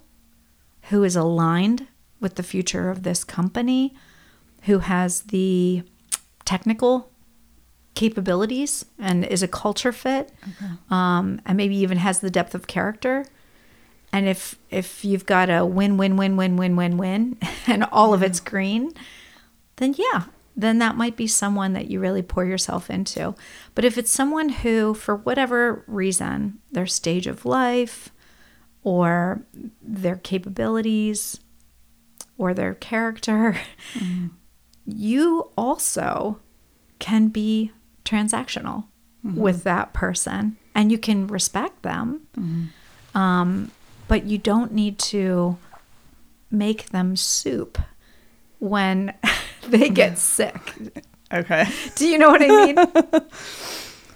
who 0.90 1.04
is 1.04 1.16
aligned 1.16 1.87
with 2.20 2.34
the 2.34 2.42
future 2.42 2.90
of 2.90 3.02
this 3.02 3.25
company, 3.25 3.94
who 4.62 4.80
has 4.80 5.22
the 5.22 5.82
technical 6.44 7.10
capabilities 7.94 8.84
and 8.98 9.25
is 9.25 9.42
a 9.42 9.48
culture 9.48 9.92
fit, 9.92 10.32
um, 10.90 11.40
and 11.44 11.56
maybe 11.56 11.76
even 11.76 11.98
has 11.98 12.20
the 12.20 12.30
depth 12.30 12.54
of 12.54 12.66
character. 12.66 13.25
And 14.12 14.26
if 14.26 14.56
if 14.70 15.04
you've 15.04 15.26
got 15.26 15.50
a 15.50 15.66
win 15.66 15.96
win 15.96 16.16
win 16.16 16.37
win 16.37 16.56
win 16.56 16.76
win 16.76 16.96
win 16.96 17.37
and 17.66 17.84
all 17.84 18.14
of 18.14 18.22
it's 18.22 18.40
green, 18.40 18.92
then 19.76 19.94
yeah, 19.98 20.25
then 20.56 20.78
that 20.78 20.96
might 20.96 21.16
be 21.16 21.26
someone 21.26 21.72
that 21.75 21.88
you 21.88 22.00
really 22.00 22.22
pour 22.22 22.44
yourself 22.44 22.88
into. 22.88 23.34
But 23.75 23.84
if 23.84 23.98
it's 23.98 24.10
someone 24.10 24.48
who, 24.48 24.94
for 24.94 25.16
whatever 25.16 25.84
reason, 25.87 26.58
their 26.72 26.87
stage 26.87 27.26
of 27.26 27.44
life 27.44 28.10
or 28.82 29.42
their 29.82 30.16
capabilities 30.16 31.40
or 32.37 32.54
their 32.54 32.75
character, 32.75 33.58
you 34.87 35.50
also 35.56 36.40
can 36.99 37.28
be 37.28 37.73
transactional 38.04 38.85
with 39.23 39.62
that 39.64 39.92
person 39.92 40.56
and 40.75 40.90
you 40.90 40.97
can 40.99 41.26
respect 41.26 41.82
them. 41.82 42.73
Um, 43.14 43.70
but 44.06 44.25
you 44.25 44.38
don't 44.38 44.73
need 44.73 44.99
to 45.00 45.58
make 46.50 46.90
them 46.90 47.14
soup 47.16 47.78
when 48.58 49.12
they 49.68 49.88
get 49.90 50.18
sick. 50.18 50.56
Okay. 51.32 51.66
Do 51.97 52.08
you 52.08 52.16
know 52.16 52.30
what 52.30 52.40
I 52.42 52.49
mean? 52.49 52.76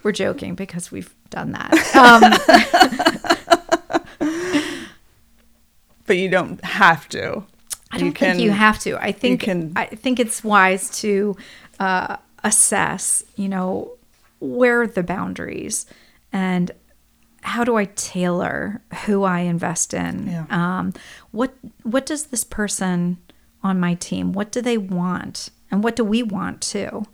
We're 0.02 0.12
joking 0.12 0.54
because 0.54 0.90
we've 0.90 1.14
done 1.30 1.52
that. 1.52 1.72
Um, 1.94 3.60
But 6.06 6.18
you 6.18 6.28
don't 6.28 6.62
have 6.64 7.08
to. 7.10 7.44
I 7.90 7.98
don't 7.98 8.16
think 8.16 8.40
you 8.40 8.50
have 8.50 8.78
to. 8.80 8.96
I 9.02 9.12
think 9.12 9.42
can- 9.42 9.72
I 9.76 9.86
think 9.86 10.18
it's 10.18 10.42
wise 10.42 10.88
to 11.00 11.36
uh, 11.78 12.16
assess, 12.42 13.22
you 13.36 13.48
know, 13.48 13.92
where 14.40 14.82
are 14.82 14.86
the 14.86 15.02
boundaries 15.02 15.86
and 16.32 16.70
how 17.42 17.64
do 17.64 17.76
I 17.76 17.86
tailor 17.96 18.80
who 19.04 19.24
I 19.24 19.40
invest 19.40 19.92
in? 19.94 20.28
Yeah. 20.28 20.46
Um, 20.50 20.92
what 21.32 21.54
what 21.82 22.06
does 22.06 22.26
this 22.26 22.44
person 22.44 23.18
on 23.62 23.78
my 23.80 23.94
team? 23.94 24.32
What 24.32 24.52
do 24.52 24.60
they 24.60 24.78
want, 24.78 25.50
and 25.70 25.82
what 25.84 25.96
do 25.96 26.04
we 26.04 26.22
want 26.22 26.60
too? 26.60 27.04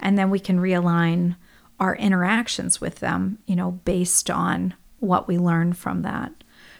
And 0.00 0.18
then 0.18 0.30
we 0.30 0.40
can 0.40 0.58
realign 0.58 1.36
our 1.78 1.94
interactions 1.96 2.80
with 2.80 2.96
them, 3.00 3.38
you 3.46 3.56
know, 3.56 3.72
based 3.84 4.30
on 4.30 4.74
what 5.00 5.28
we 5.28 5.38
learn 5.38 5.72
from 5.74 6.02
that. 6.02 6.32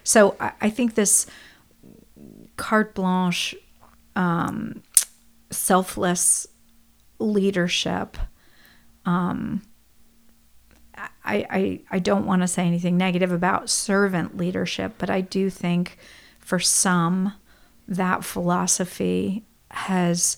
So 0.03 0.35
I, 0.39 0.51
I 0.61 0.69
think 0.69 0.95
this 0.95 1.25
carte 2.57 2.93
blanche, 2.93 3.55
um, 4.15 4.81
selfless 5.51 6.47
leadership. 7.19 8.17
Um, 9.05 9.61
I, 10.95 11.45
I, 11.49 11.81
I 11.91 11.99
don't 11.99 12.25
want 12.25 12.41
to 12.41 12.47
say 12.47 12.65
anything 12.65 12.97
negative 12.97 13.31
about 13.31 13.69
servant 13.69 14.37
leadership, 14.37 14.95
but 14.97 15.09
I 15.09 15.21
do 15.21 15.49
think 15.49 15.97
for 16.39 16.59
some 16.59 17.33
that 17.87 18.23
philosophy 18.23 19.45
has 19.71 20.37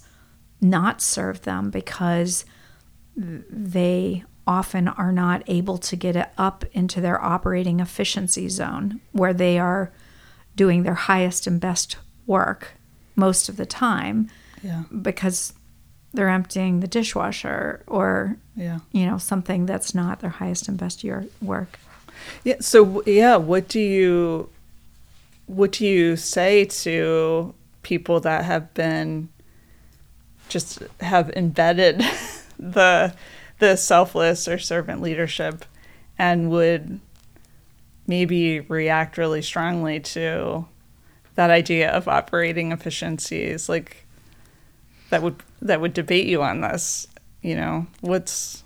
not 0.59 1.01
served 1.01 1.43
them 1.43 1.69
because 1.69 2.45
they 3.15 4.23
often 4.45 4.87
are 4.87 5.11
not 5.11 5.43
able 5.47 5.77
to 5.77 5.95
get 5.95 6.15
it 6.15 6.29
up 6.37 6.63
into 6.71 7.01
their 7.01 7.21
operating 7.21 7.79
efficiency 7.79 8.47
zone 8.47 9.01
where 9.11 9.33
they 9.33 9.59
are 9.59 9.91
doing 10.55 10.83
their 10.83 10.93
highest 10.95 11.45
and 11.45 11.59
best 11.59 11.97
work 12.27 12.73
most 13.15 13.49
of 13.49 13.57
the 13.57 13.65
time 13.65 14.29
Yeah. 14.61 14.83
because 15.01 15.53
they're 16.13 16.29
emptying 16.29 16.79
the 16.81 16.87
dishwasher 16.87 17.83
or 17.87 18.37
Yeah. 18.55 18.79
you 18.91 19.05
know 19.05 19.17
something 19.17 19.65
that's 19.65 19.95
not 19.95 20.19
their 20.19 20.29
highest 20.29 20.67
and 20.67 20.77
best 20.77 21.03
year 21.03 21.25
work 21.41 21.79
Yeah. 22.43 22.55
So 22.59 23.01
yeah, 23.05 23.35
what 23.37 23.67
do 23.67 23.79
you 23.79 24.49
what 25.47 25.71
do 25.71 25.85
you 25.85 26.15
say 26.17 26.65
to 26.65 27.53
people 27.83 28.19
that 28.19 28.43
have 28.43 28.73
been 28.73 29.29
just 30.49 30.79
have 30.99 31.29
embedded 31.35 31.99
the 32.59 33.13
the 33.59 33.75
selfless 33.75 34.47
or 34.47 34.57
servant 34.59 35.01
leadership 35.01 35.63
and 36.17 36.49
would 36.49 36.99
maybe 38.07 38.59
react 38.61 39.17
really 39.17 39.41
strongly 39.41 39.99
to 39.99 40.65
that 41.37 41.49
idea 41.49 41.89
of 41.89 42.07
operating 42.07 42.71
efficiencies 42.71 43.69
like 43.69 44.05
that 45.09 45.21
would 45.23 45.35
that 45.61 45.79
would 45.79 45.93
debate 45.93 46.25
you 46.27 46.43
on 46.43 46.61
this 46.61 47.07
you 47.41 47.55
know 47.55 47.87
what's 48.01 48.63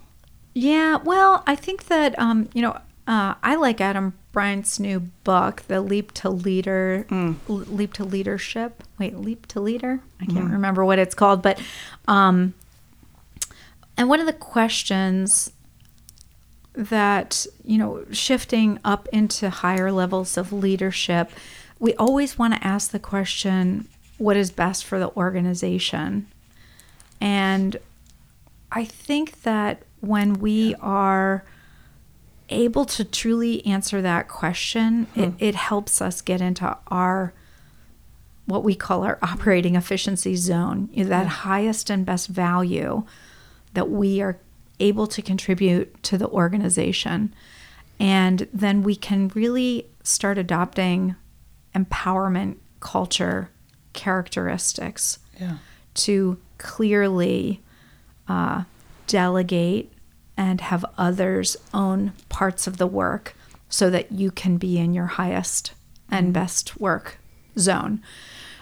Yeah, 0.53 0.97
well, 0.97 1.43
I 1.47 1.55
think 1.55 1.85
that 1.85 2.17
um, 2.17 2.49
you 2.53 2.61
know, 2.61 2.77
uh, 3.07 3.35
I 3.43 3.55
like 3.55 3.79
Adam 3.79 4.13
Bryant's 4.31 4.79
new 4.79 4.99
book, 5.23 5.63
The 5.67 5.81
Leap 5.81 6.11
to 6.13 6.29
Leader, 6.29 7.05
L- 7.11 7.35
Leap 7.47 7.93
to 7.93 8.03
Leadership. 8.03 8.83
Wait, 8.97 9.15
Leap 9.17 9.47
to 9.47 9.59
Leader? 9.59 9.99
I 10.19 10.25
can't 10.25 10.51
remember 10.51 10.83
what 10.83 10.99
it's 10.99 11.15
called, 11.15 11.41
but 11.41 11.61
um, 12.07 12.53
and 13.97 14.09
one 14.09 14.19
of 14.19 14.25
the 14.25 14.33
questions 14.33 15.51
that, 16.73 17.45
you 17.63 17.77
know, 17.77 18.05
shifting 18.11 18.79
up 18.83 19.07
into 19.11 19.49
higher 19.49 19.91
levels 19.91 20.37
of 20.37 20.53
leadership, 20.53 21.31
we 21.81 21.95
always 21.95 22.37
want 22.37 22.53
to 22.53 22.65
ask 22.65 22.91
the 22.91 22.99
question 22.99 23.87
what 24.19 24.37
is 24.37 24.51
best 24.51 24.85
for 24.85 24.99
the 24.99 25.09
organization? 25.17 26.27
And 27.19 27.75
I 28.71 28.85
think 28.85 29.41
that 29.41 29.81
when 29.99 30.35
we 30.35 30.75
are 30.75 31.43
able 32.49 32.85
to 32.85 33.03
truly 33.03 33.65
answer 33.65 33.99
that 33.99 34.27
question, 34.27 35.07
it, 35.15 35.29
hmm. 35.29 35.35
it 35.39 35.55
helps 35.55 36.01
us 36.01 36.21
get 36.21 36.39
into 36.39 36.77
our 36.87 37.33
what 38.45 38.63
we 38.63 38.75
call 38.75 39.03
our 39.03 39.17
operating 39.23 39.75
efficiency 39.75 40.35
zone, 40.35 40.89
you 40.91 41.03
know, 41.03 41.09
that 41.09 41.27
highest 41.27 41.89
and 41.89 42.05
best 42.05 42.27
value 42.27 43.03
that 43.73 43.89
we 43.89 44.21
are 44.21 44.37
able 44.79 45.07
to 45.07 45.21
contribute 45.21 46.03
to 46.03 46.17
the 46.17 46.27
organization. 46.27 47.33
And 47.99 48.47
then 48.53 48.83
we 48.83 48.95
can 48.95 49.29
really 49.29 49.87
start 50.03 50.37
adopting 50.37 51.15
empowerment 51.75 52.57
culture 52.79 53.49
characteristics 53.93 55.19
Yeah. 55.39 55.57
to 55.95 56.37
clearly 56.57 57.61
uh, 58.27 58.63
delegate 59.07 59.91
and 60.37 60.61
have 60.61 60.85
others 60.97 61.57
own 61.73 62.13
parts 62.29 62.67
of 62.67 62.77
the 62.77 62.87
work 62.87 63.35
so 63.69 63.89
that 63.89 64.11
you 64.11 64.31
can 64.31 64.57
be 64.57 64.77
in 64.77 64.93
your 64.93 65.05
highest 65.07 65.73
and 66.09 66.33
best 66.33 66.79
work 66.79 67.17
zone. 67.57 68.01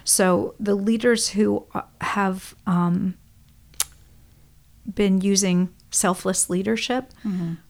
So 0.03 0.55
the 0.59 0.75
leaders 0.75 1.29
who 1.29 1.65
uh, 1.73 1.81
have 2.01 2.55
um, 2.65 3.15
been 4.93 5.21
using 5.21 5.69
selfless 5.91 6.49
leadership, 6.49 7.11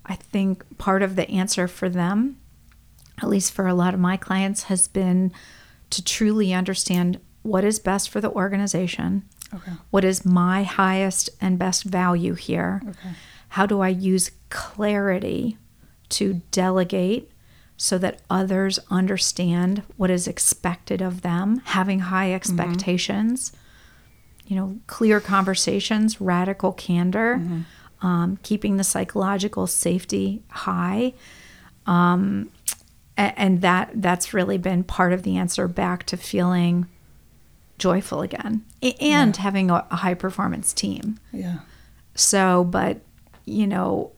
I 0.06 0.16
think 0.16 0.78
part 0.78 1.02
of 1.04 1.16
the 1.16 1.30
answer 1.30 1.68
for 1.68 1.90
them, 1.90 2.38
at 3.22 3.30
least 3.30 3.52
for 3.54 3.68
a 3.68 3.74
lot 3.74 3.94
of 3.94 4.00
my 4.00 4.18
clients, 4.18 4.64
has 4.64 4.88
been 4.88 5.32
to 5.90 6.04
truly 6.04 6.54
understand 6.54 7.20
what 7.42 7.64
is 7.64 7.80
best 7.80 8.10
for 8.10 8.22
the 8.22 8.32
organization. 8.32 9.24
Okay. 9.54 9.72
What 9.90 10.04
is 10.04 10.26
my 10.26 10.64
highest 10.64 11.30
and 11.42 11.58
best 11.58 11.84
value 11.84 12.36
here? 12.36 12.82
Okay. 12.88 13.10
How 13.50 13.66
do 13.66 13.82
I 13.82 13.90
use 13.90 14.32
clarity 14.50 15.58
to 16.10 16.42
delegate 16.52 17.32
so 17.78 17.98
that 17.98 18.22
others 18.30 18.78
understand 18.92 19.84
what 19.96 20.10
is 20.10 20.28
expected 20.28 21.02
of 21.02 21.22
them, 21.22 21.62
having 21.66 22.00
high 22.00 22.34
expectations, 22.34 23.54
you 24.46 24.56
know, 24.56 24.78
clear 24.88 25.20
conversations, 25.20 26.20
radical 26.20 26.74
candor, 26.74 27.36
um, 28.02 28.38
keeping 28.44 28.78
the 28.78 28.84
psychological 28.84 29.66
safety 29.66 30.44
high. 30.50 31.14
Um, 31.86 32.52
and 33.20 33.62
that 33.62 33.92
that's 33.96 34.34
really 34.34 34.58
been 34.58 34.84
part 34.84 35.12
of 35.12 35.24
the 35.24 35.38
answer 35.38 35.68
back 35.68 36.06
to 36.06 36.18
feeling 36.18 36.88
joyful 37.78 38.22
again 38.22 38.64
and 39.02 39.36
having 39.38 39.70
a, 39.70 39.86
a 39.92 39.98
high 39.98 40.14
performance 40.14 40.74
team. 40.74 41.20
Yeah. 41.32 41.60
So, 42.16 42.64
but 42.64 43.02
you 43.46 43.68
know, 43.68 44.12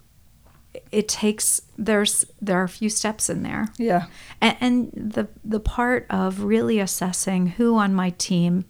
it 0.92 1.08
takes 1.08 1.62
there's 1.78 2.26
there 2.42 2.60
are 2.60 2.64
a 2.64 2.70
few 2.70 2.90
steps 2.90 3.30
in 3.30 3.44
there, 3.44 3.70
Yeah. 3.78 4.06
and, 4.40 4.58
and 4.62 4.92
the 5.14 5.28
the 5.44 5.60
part 5.60 6.06
of 6.10 6.44
really 6.44 6.80
assessing 6.80 7.48
who 7.48 7.78
on 7.78 7.94
my 7.94 8.12
team 8.12 8.66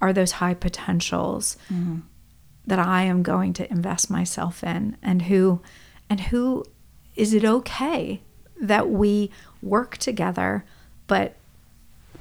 are 0.00 0.12
those 0.12 0.32
high 0.32 0.54
potentials 0.54 1.56
mm-hmm. 1.72 2.00
that 2.66 2.78
I 2.78 3.02
am 3.04 3.22
going 3.22 3.52
to 3.54 3.70
invest 3.70 4.10
myself 4.10 4.62
in, 4.64 4.96
and 5.02 5.22
who 5.22 5.62
and 6.10 6.20
who 6.20 6.64
is 7.14 7.32
it 7.32 7.44
okay 7.44 8.22
that 8.60 8.88
we 8.90 9.30
work 9.62 9.96
together, 9.98 10.64
but 11.06 11.34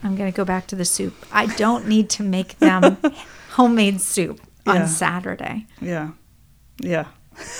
I'm 0.03 0.15
going 0.15 0.31
to 0.31 0.35
go 0.35 0.45
back 0.45 0.67
to 0.67 0.75
the 0.75 0.85
soup. 0.85 1.13
I 1.31 1.47
don't 1.55 1.87
need 1.87 2.09
to 2.11 2.23
make 2.23 2.59
them 2.59 2.97
homemade 3.51 4.01
soup 4.01 4.41
on 4.67 4.75
Yeah. 4.75 4.85
Saturday. 4.85 5.65
Yeah. 5.81 6.11
Yeah. 6.79 7.05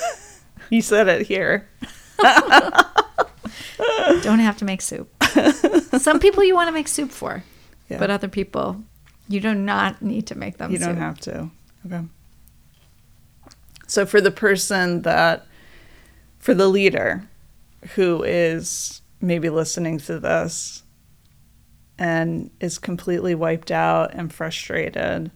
you 0.70 0.82
said 0.82 1.08
it 1.08 1.26
here. 1.26 1.68
Don't 4.22 4.38
have 4.38 4.56
to 4.58 4.64
make 4.64 4.80
soup. 4.82 5.10
Some 5.98 6.18
people 6.20 6.42
you 6.44 6.54
want 6.54 6.68
to 6.68 6.72
make 6.72 6.88
soup 6.88 7.10
for, 7.10 7.42
Yeah. 7.88 7.98
but 7.98 8.10
other 8.10 8.28
people 8.28 8.82
you 9.28 9.40
do 9.40 9.54
not 9.54 10.00
need 10.02 10.26
to 10.28 10.38
make 10.38 10.58
them 10.58 10.70
You 10.70 10.78
soup. 10.78 10.86
don't 10.88 10.96
have 10.98 11.18
to. 11.20 11.50
Okay. 11.86 12.02
So 13.88 14.06
for 14.06 14.20
the 14.20 14.30
person 14.30 15.02
that, 15.02 15.46
for 16.38 16.54
the 16.54 16.68
leader 16.68 17.28
who 17.94 18.22
is 18.22 19.02
maybe 19.20 19.50
listening 19.50 19.98
to 19.98 20.18
this 20.18 20.82
and 21.98 22.50
is 22.60 22.78
completely 22.78 23.34
wiped 23.34 23.70
out 23.70 24.14
and 24.14 24.32
frustrated, 24.32 25.30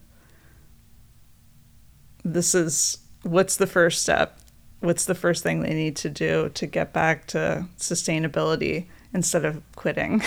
this 2.23 2.53
is 2.53 2.99
what's 3.23 3.55
the 3.57 3.67
first 3.67 4.01
step? 4.01 4.39
What's 4.79 5.05
the 5.05 5.15
first 5.15 5.43
thing 5.43 5.61
they 5.61 5.73
need 5.73 5.95
to 5.97 6.09
do 6.09 6.49
to 6.55 6.65
get 6.65 6.91
back 6.93 7.27
to 7.27 7.67
sustainability 7.77 8.87
instead 9.13 9.45
of 9.45 9.61
quitting? 9.75 10.21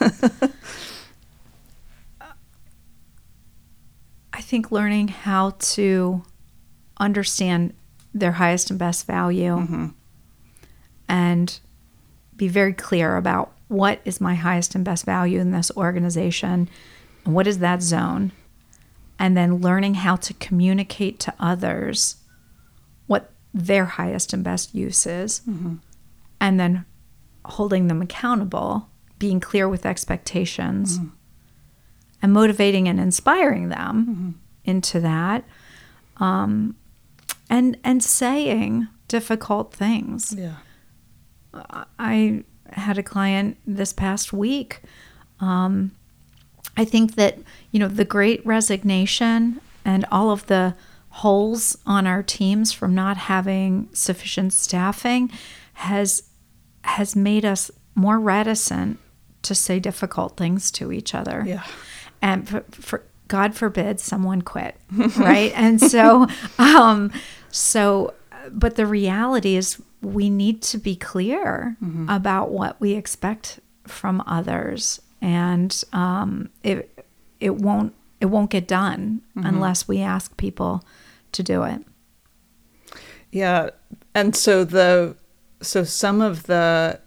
I 4.32 4.40
think 4.40 4.70
learning 4.70 5.08
how 5.08 5.56
to 5.58 6.22
understand 6.98 7.74
their 8.14 8.32
highest 8.32 8.70
and 8.70 8.78
best 8.78 9.06
value 9.06 9.56
mm-hmm. 9.56 9.86
and 11.08 11.60
be 12.38 12.48
very 12.48 12.72
clear 12.72 13.16
about 13.16 13.52
what 13.68 14.00
is 14.06 14.20
my 14.20 14.34
highest 14.34 14.74
and 14.74 14.84
best 14.84 15.04
value 15.04 15.38
in 15.38 15.50
this 15.50 15.70
organization 15.76 16.68
and 17.24 17.34
what 17.34 17.46
is 17.46 17.58
that 17.58 17.82
zone 17.82 18.32
and 19.18 19.36
then 19.36 19.56
learning 19.56 19.94
how 19.94 20.16
to 20.16 20.32
communicate 20.34 21.18
to 21.18 21.34
others 21.38 22.16
what 23.06 23.30
their 23.52 23.84
highest 23.84 24.32
and 24.32 24.42
best 24.42 24.74
use 24.74 25.06
is 25.06 25.42
mm-hmm. 25.48 25.74
and 26.40 26.58
then 26.58 26.86
holding 27.44 27.88
them 27.88 28.00
accountable 28.00 28.88
being 29.18 29.40
clear 29.40 29.68
with 29.68 29.84
expectations 29.84 30.98
mm-hmm. 30.98 31.08
and 32.22 32.32
motivating 32.32 32.88
and 32.88 32.98
inspiring 32.98 33.68
them 33.68 34.06
mm-hmm. 34.06 34.30
into 34.64 35.00
that 35.00 35.44
um, 36.18 36.76
and 37.50 37.76
and 37.84 38.02
saying 38.02 38.88
difficult 39.08 39.72
things. 39.72 40.34
Yeah. 40.36 40.56
I 41.98 42.44
had 42.72 42.98
a 42.98 43.02
client 43.02 43.56
this 43.66 43.92
past 43.92 44.32
week. 44.32 44.80
Um, 45.40 45.92
I 46.76 46.84
think 46.84 47.14
that, 47.16 47.38
you 47.70 47.80
know, 47.80 47.88
the 47.88 48.04
great 48.04 48.44
resignation 48.46 49.60
and 49.84 50.04
all 50.12 50.30
of 50.30 50.46
the 50.46 50.74
holes 51.10 51.76
on 51.86 52.06
our 52.06 52.22
teams 52.22 52.72
from 52.72 52.94
not 52.94 53.16
having 53.16 53.88
sufficient 53.92 54.52
staffing 54.52 55.30
has 55.74 56.22
has 56.84 57.16
made 57.16 57.44
us 57.44 57.70
more 57.94 58.18
reticent 58.20 58.98
to 59.42 59.54
say 59.54 59.80
difficult 59.80 60.36
things 60.36 60.70
to 60.70 60.92
each 60.92 61.14
other 61.14 61.42
Yeah. 61.46 61.64
and 62.22 62.48
for, 62.48 62.60
for 62.70 63.02
God 63.26 63.54
forbid 63.54 64.00
someone 64.00 64.42
quit, 64.42 64.76
right? 65.18 65.52
and 65.54 65.80
so, 65.80 66.26
um, 66.58 67.12
so, 67.50 68.14
but 68.50 68.76
the 68.76 68.86
reality 68.86 69.56
is 69.56 69.80
we 70.02 70.30
need 70.30 70.62
to 70.62 70.78
be 70.78 70.94
clear 70.96 71.76
about 72.08 72.50
what 72.50 72.80
we 72.80 72.92
expect 72.94 73.60
from 73.86 74.22
others, 74.26 75.00
and 75.20 75.82
um, 75.92 76.50
it 76.62 77.04
it 77.40 77.56
won't 77.56 77.94
it 78.20 78.26
won't 78.26 78.50
get 78.50 78.66
done 78.68 79.22
unless 79.36 79.88
we 79.88 80.00
ask 80.00 80.36
people 80.36 80.84
to 81.32 81.42
do 81.42 81.62
it. 81.62 81.84
Yeah, 83.30 83.70
and 84.14 84.34
so 84.34 84.64
the 84.64 85.16
so 85.60 85.84
some 85.84 86.20
of 86.20 86.44
the 86.44 87.00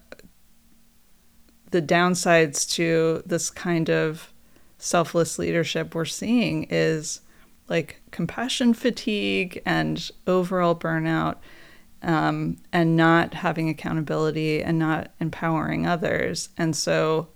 the 1.71 1.81
downsides 1.81 2.69
to 2.71 3.23
this 3.25 3.49
kind 3.49 3.89
of 3.89 4.33
selfless 4.77 5.39
leadership 5.39 5.95
we're 5.95 6.05
seeing 6.05 6.67
is 6.69 7.21
like 7.71 7.99
compassion 8.11 8.75
fatigue 8.75 9.59
and 9.65 10.11
overall 10.27 10.75
burnout 10.75 11.37
um, 12.03 12.57
and 12.71 12.95
not 12.95 13.33
having 13.33 13.67
accountability 13.67 14.61
and 14.61 14.77
not 14.77 15.09
empowering 15.19 15.87
others 15.87 16.49
and 16.55 16.75
so 16.75 17.27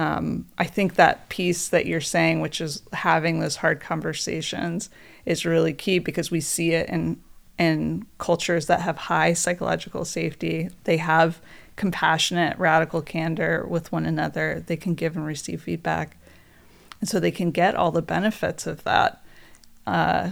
um, 0.00 0.46
I 0.56 0.64
think 0.64 0.94
that 0.94 1.28
piece 1.28 1.68
that 1.68 1.84
you're 1.84 2.00
saying, 2.00 2.40
which 2.40 2.62
is 2.62 2.82
having 2.94 3.40
those 3.40 3.56
hard 3.56 3.80
conversations, 3.82 4.88
is 5.26 5.44
really 5.44 5.74
key 5.74 5.98
because 5.98 6.30
we 6.30 6.40
see 6.40 6.72
it 6.72 6.88
in 6.88 7.20
in 7.58 8.06
cultures 8.16 8.64
that 8.66 8.80
have 8.80 8.96
high 8.96 9.34
psychological 9.34 10.06
safety. 10.06 10.70
They 10.84 10.96
have 10.96 11.42
compassionate, 11.76 12.58
radical 12.58 13.02
candor 13.02 13.66
with 13.68 13.92
one 13.92 14.06
another. 14.06 14.64
They 14.66 14.78
can 14.78 14.94
give 14.94 15.16
and 15.16 15.26
receive 15.26 15.60
feedback, 15.64 16.16
and 17.00 17.08
so 17.08 17.20
they 17.20 17.30
can 17.30 17.50
get 17.50 17.74
all 17.74 17.90
the 17.90 18.00
benefits 18.00 18.66
of 18.66 18.84
that. 18.84 19.19
Uh, 19.90 20.30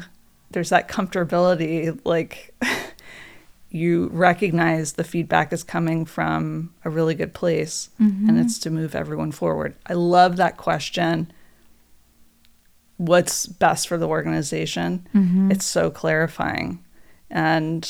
there's 0.50 0.70
that 0.70 0.88
comfortability, 0.88 1.98
like 2.04 2.54
you 3.70 4.08
recognize 4.12 4.94
the 4.94 5.04
feedback 5.04 5.52
is 5.52 5.62
coming 5.62 6.04
from 6.06 6.72
a 6.84 6.90
really 6.90 7.14
good 7.14 7.34
place 7.34 7.90
Mm-hmm. 8.00 8.28
and 8.28 8.38
it's 8.40 8.58
to 8.60 8.70
move 8.70 8.94
everyone 8.94 9.32
forward. 9.32 9.74
I 9.86 9.92
love 9.94 10.36
that 10.36 10.56
question. 10.56 11.30
What's 12.96 13.46
best 13.46 13.86
for 13.88 13.96
the 13.98 14.08
organization? 14.08 15.06
Mm-hmm. 15.14 15.52
It's 15.52 15.66
so 15.66 15.90
clarifying. 15.90 16.82
And 17.30 17.88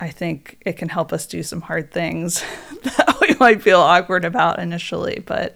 I 0.00 0.08
think 0.08 0.58
it 0.66 0.76
can 0.76 0.88
help 0.88 1.12
us 1.12 1.26
do 1.26 1.42
some 1.42 1.60
hard 1.60 1.92
things 1.92 2.42
that 2.82 3.18
we 3.20 3.34
might 3.38 3.62
feel 3.62 3.80
awkward 3.80 4.24
about 4.24 4.58
initially, 4.58 5.22
but 5.24 5.54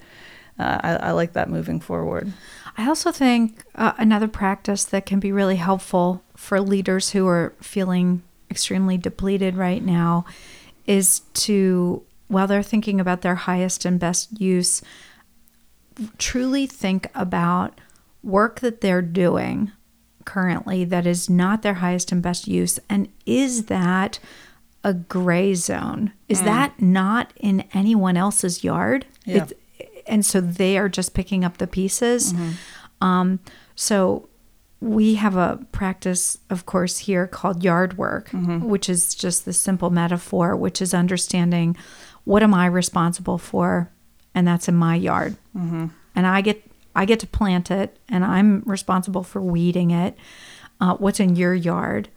uh, 0.58 0.78
I, 0.82 0.96
I 1.08 1.10
like 1.12 1.32
that 1.32 1.50
moving 1.50 1.80
forward. 1.80 2.32
I 2.76 2.88
also 2.88 3.10
think 3.10 3.64
uh, 3.74 3.92
another 3.98 4.28
practice 4.28 4.84
that 4.84 5.06
can 5.06 5.18
be 5.18 5.32
really 5.32 5.56
helpful 5.56 6.22
for 6.36 6.60
leaders 6.60 7.10
who 7.10 7.26
are 7.26 7.54
feeling 7.60 8.22
extremely 8.50 8.98
depleted 8.98 9.56
right 9.56 9.82
now 9.82 10.24
is 10.86 11.20
to, 11.34 12.02
while 12.28 12.46
they're 12.46 12.62
thinking 12.62 13.00
about 13.00 13.22
their 13.22 13.34
highest 13.34 13.84
and 13.84 13.98
best 13.98 14.40
use, 14.40 14.82
truly 16.18 16.66
think 16.66 17.08
about 17.14 17.80
work 18.22 18.60
that 18.60 18.80
they're 18.82 19.02
doing 19.02 19.72
currently 20.24 20.84
that 20.84 21.06
is 21.06 21.30
not 21.30 21.62
their 21.62 21.74
highest 21.74 22.12
and 22.12 22.22
best 22.22 22.46
use. 22.46 22.78
And 22.90 23.08
is 23.24 23.66
that 23.66 24.18
a 24.84 24.92
gray 24.92 25.54
zone? 25.54 26.12
Is 26.28 26.42
that 26.42 26.80
not 26.80 27.32
in 27.36 27.64
anyone 27.72 28.16
else's 28.16 28.62
yard? 28.62 29.06
Yeah. 29.24 29.42
It's, 29.42 29.52
and 30.06 30.24
so 30.24 30.40
they 30.40 30.78
are 30.78 30.88
just 30.88 31.14
picking 31.14 31.44
up 31.44 31.58
the 31.58 31.66
pieces. 31.66 32.32
Um, 33.00 33.40
so 33.74 34.28
we 34.80 35.14
have 35.14 35.36
a 35.36 35.58
practice, 35.72 36.38
of 36.50 36.66
course, 36.66 36.98
here 36.98 37.26
called 37.26 37.62
yard 37.64 37.96
work, 37.98 38.28
which 38.68 38.88
is 38.88 39.14
just 39.14 39.44
the 39.44 39.52
simple 39.52 39.90
metaphor, 39.90 40.54
which 40.56 40.80
is 40.82 40.92
understanding 40.94 41.76
what 42.24 42.42
am 42.42 42.52
I 42.54 42.66
responsible 42.66 43.38
for, 43.38 43.90
and 44.34 44.46
that's 44.46 44.68
in 44.68 44.74
my 44.76 44.94
yard, 44.96 45.36
and 45.54 46.26
I 46.26 46.40
get 46.40 46.62
I 46.94 47.04
get 47.04 47.20
to 47.20 47.26
plant 47.26 47.70
it, 47.70 47.98
and 48.08 48.24
I'm 48.24 48.62
responsible 48.66 49.22
for 49.22 49.40
weeding 49.42 49.90
it. 49.90 50.16
Uh, 50.80 50.94
what's 50.96 51.20
in 51.20 51.36
your 51.36 51.54
yard? 51.54 52.08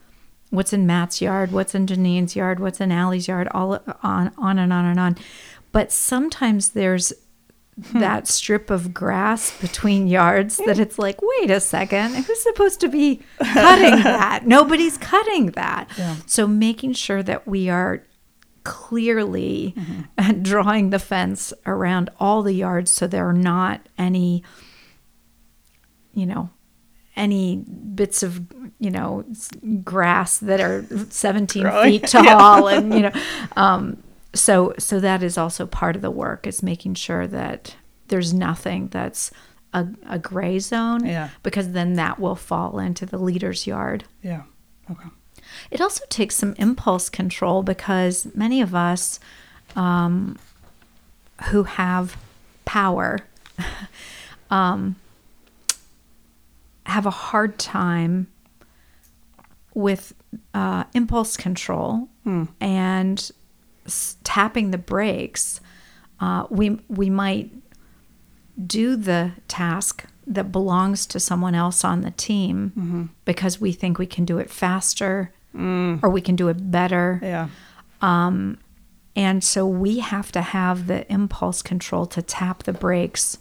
What's 0.52 0.74
in 0.74 0.88
Matt's 0.88 1.22
yard? 1.22 1.52
What's 1.52 1.76
in 1.76 1.86
Janine's 1.86 2.36
yard? 2.36 2.60
What's 2.60 2.82
in 2.82 2.92
Allie's 2.92 3.28
yard? 3.28 3.48
All 3.52 3.80
on 4.04 4.32
on 4.38 4.58
and 4.60 4.74
on 4.74 4.86
and 4.86 5.00
on. 5.00 5.18
But 5.72 5.92
sometimes 5.92 6.70
there's 6.70 7.14
that 7.94 8.28
strip 8.28 8.70
of 8.70 8.94
grass 8.94 9.60
between 9.60 10.08
yards 10.08 10.58
that 10.66 10.80
it's 10.80 11.00
like, 11.00 11.20
wait 11.22 11.52
a 11.52 11.60
second, 11.60 12.14
who's 12.16 12.42
supposed 12.42 12.80
to 12.82 12.88
be 12.88 13.22
cutting 13.42 14.04
that? 14.04 14.46
Nobody's 14.46 14.98
cutting 14.98 15.48
that. 15.52 15.90
So 16.26 16.48
making 16.48 16.94
sure 16.94 17.24
that 17.24 17.48
we 17.48 17.70
are 17.70 18.04
clearly 18.64 19.74
drawing 20.42 20.90
the 20.90 21.00
fence 21.00 21.54
around 21.66 22.10
all 22.20 22.44
the 22.44 22.54
yards 22.54 22.92
so 22.92 23.08
there 23.08 23.28
are 23.28 23.34
not 23.34 23.88
any, 23.98 24.44
you 26.14 26.26
know, 26.26 26.50
any 27.16 27.58
bits 27.58 28.24
of 28.24 28.42
you 28.80 28.90
know 28.90 29.26
grass 29.84 30.38
that 30.38 30.62
are 30.62 30.86
17 31.10 31.64
Growing. 31.64 32.00
feet 32.00 32.08
tall 32.10 32.68
and 32.70 32.94
you 32.94 33.02
know 33.02 33.12
um, 33.58 34.02
so 34.34 34.74
so 34.78 35.00
that 35.00 35.24
is 35.24 35.38
also 35.38 35.66
part 35.66 35.96
of 35.96 36.02
the 36.02 36.12
work 36.12 36.46
is 36.48 36.62
making 36.64 36.94
sure 36.96 37.26
that 37.28 37.76
there's 38.10 38.34
nothing 38.34 38.88
that's 38.90 39.32
a, 39.74 39.88
a 40.08 40.18
gray 40.20 40.58
zone 40.60 41.06
Yeah. 41.06 41.30
because 41.44 41.72
then 41.72 41.94
that 41.94 42.20
will 42.20 42.36
fall 42.36 42.80
into 42.80 43.06
the 43.06 43.18
leader's 43.18 43.66
yard 43.68 44.04
Yeah. 44.24 44.44
Okay. 44.90 45.10
it 45.72 45.80
also 45.82 46.04
takes 46.10 46.36
some 46.36 46.54
impulse 46.58 47.10
control 47.10 47.64
because 47.64 48.28
many 48.36 48.62
of 48.62 48.74
us 48.74 49.20
um, 49.76 50.38
who 51.50 51.64
have 51.64 52.18
power 52.66 53.20
um, 54.52 54.96
have 56.86 57.06
a 57.06 57.12
hard 57.12 57.60
time 57.60 58.28
with 59.76 60.14
uh, 60.54 60.84
impulse 60.94 61.38
control 61.38 62.10
and 62.62 63.18
s- 63.20 63.32
tapping 64.24 64.72
the 64.72 64.78
brakes. 64.78 65.62
Uh, 66.20 66.46
we 66.50 66.80
we 66.88 67.10
might 67.10 67.52
do 68.66 68.96
the 68.96 69.32
task 69.48 70.06
that 70.28 70.52
belongs 70.52 71.06
to 71.08 71.20
someone 71.20 71.56
else 71.56 71.84
on 71.84 72.02
the 72.02 72.12
team 72.12 72.72
mm-hmm. 72.78 73.06
because 73.26 73.60
we 73.60 73.72
think 73.72 73.98
we 73.98 74.06
can 74.06 74.26
do 74.26 74.38
it 74.38 74.50
faster 74.50 75.34
mm. 75.56 76.00
or 76.04 76.10
we 76.10 76.22
can 76.22 76.36
do 76.36 76.50
it 76.50 76.72
better. 76.72 77.20
Yeah. 77.24 77.48
Um, 78.02 78.60
and 79.16 79.44
so 79.44 79.66
we 79.66 80.00
have 80.00 80.32
to 80.34 80.42
have 80.42 80.88
the 80.88 81.12
impulse 81.12 81.62
control 81.62 82.06
to 82.08 82.22
tap 82.22 82.64
the 82.64 82.74
brakes 82.74 83.40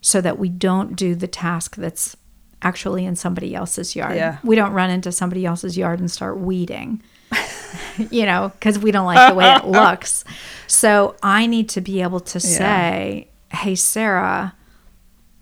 so 0.00 0.20
that 0.20 0.38
we 0.38 0.48
don't 0.48 0.96
do 0.96 1.14
the 1.14 1.26
task 1.26 1.76
that's 1.76 2.16
actually 2.62 3.04
in 3.04 3.16
somebody 3.16 3.54
else's 3.54 3.94
yard. 3.96 4.16
Yeah. 4.16 4.38
We 4.42 4.56
don't 4.56 4.72
run 4.72 4.90
into 4.90 5.12
somebody 5.12 5.44
else's 5.44 5.76
yard 5.76 5.98
and 6.00 6.10
start 6.10 6.38
weeding, 6.38 7.02
you 8.10 8.26
know, 8.26 8.50
because 8.54 8.78
we 8.78 8.90
don't 8.90 9.06
like 9.06 9.30
the 9.30 9.34
way 9.34 9.52
it 9.54 9.64
looks. 9.80 10.24
So 10.66 11.16
I 11.22 11.46
need 11.46 11.68
to 11.70 11.80
be 11.80 12.02
able 12.02 12.20
to 12.20 12.40
say, 12.40 13.28
hey, 13.50 13.74
Sarah, 13.74 14.54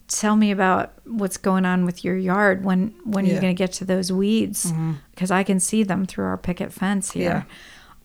tell 0.09 0.37
me 0.37 0.51
about 0.51 0.93
what's 1.05 1.37
going 1.39 1.65
on 1.65 1.85
with 1.87 2.05
your 2.05 2.17
yard 2.17 2.65
when 2.65 2.95
when 3.05 3.25
are 3.25 3.29
you 3.29 3.41
going 3.41 3.55
to 3.55 3.59
get 3.59 3.73
to 3.73 3.85
those 3.85 4.13
weeds 4.13 4.71
because 5.15 5.31
i 5.31 5.43
can 5.43 5.59
see 5.59 5.83
them 5.83 6.05
through 6.05 6.27
our 6.27 6.37
picket 6.37 6.71
fence 6.71 7.13
here 7.13 7.47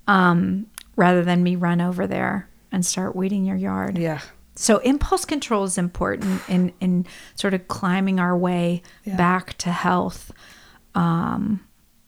Yeah. 0.08 0.30
um, 0.32 0.68
rather 0.96 1.22
than 1.22 1.44
me 1.44 1.58
run 1.58 1.82
over 1.82 2.08
there 2.08 2.48
and 2.72 2.86
start 2.86 3.14
weeding 3.14 3.44
your 3.46 3.58
yard 3.58 3.98
Yeah. 3.98 4.22
so 4.56 4.78
impulse 4.78 5.26
control 5.26 5.66
is 5.66 5.78
important 5.78 6.42
in 6.48 6.72
in 6.80 7.06
sort 7.36 7.54
of 7.54 7.68
climbing 7.68 8.22
our 8.22 8.38
way 8.38 8.84
Yeah. 9.04 9.18
back 9.18 9.58
to 9.58 9.72
health 9.72 10.32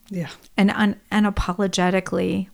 Yeah. 0.09 0.29
and 0.57 0.71
un- 0.71 0.99
unapologetically 1.11 2.47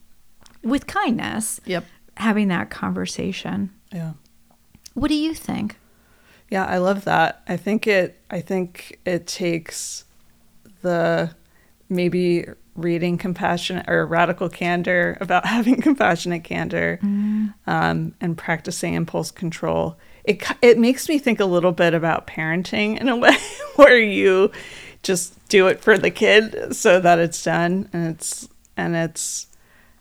with 0.64 0.88
kindness 0.88 1.60
Yep. 1.66 1.86
having 2.18 2.48
that 2.50 2.70
conversation 2.70 3.72
Yeah. 3.92 4.14
what 4.94 5.08
do 5.10 5.16
you 5.16 5.34
think 5.34 5.78
Yeah, 6.52 6.66
I 6.66 6.78
love 6.78 7.06
that. 7.06 7.42
I 7.48 7.58
think 7.58 7.88
it 7.88 8.20
I 8.30 8.40
think 8.42 9.00
it 9.06 9.26
takes 9.26 10.06
the 10.82 11.32
maybe 11.90 12.46
reading 12.76 13.18
compassionate 13.18 13.90
or 13.90 14.06
radical 14.06 14.48
candor 14.50 15.18
about 15.22 15.46
having 15.46 15.82
compassionate 15.82 16.44
candor 16.44 17.00
um, 17.66 18.14
and 18.22 18.38
practicing 18.38 18.94
impulse 18.94 19.32
control. 19.32 19.98
It 20.24 20.44
it 20.62 20.78
makes 20.78 21.10
me 21.10 21.18
think 21.20 21.40
a 21.40 21.46
little 21.46 21.72
bit 21.72 21.94
about 21.96 22.28
parenting 22.28 23.00
in 23.02 23.10
a 23.10 23.16
way 23.24 23.38
where 23.76 23.98
you 24.00 24.52
just 25.06 25.48
do 25.48 25.68
it 25.68 25.80
for 25.82 25.98
the 25.98 26.10
kid 26.12 26.76
so 26.76 27.00
that 27.00 27.20
it's 27.20 27.44
done 27.44 27.88
and 27.94 28.08
it's 28.16 28.50
and 28.76 28.96
it's 28.96 29.48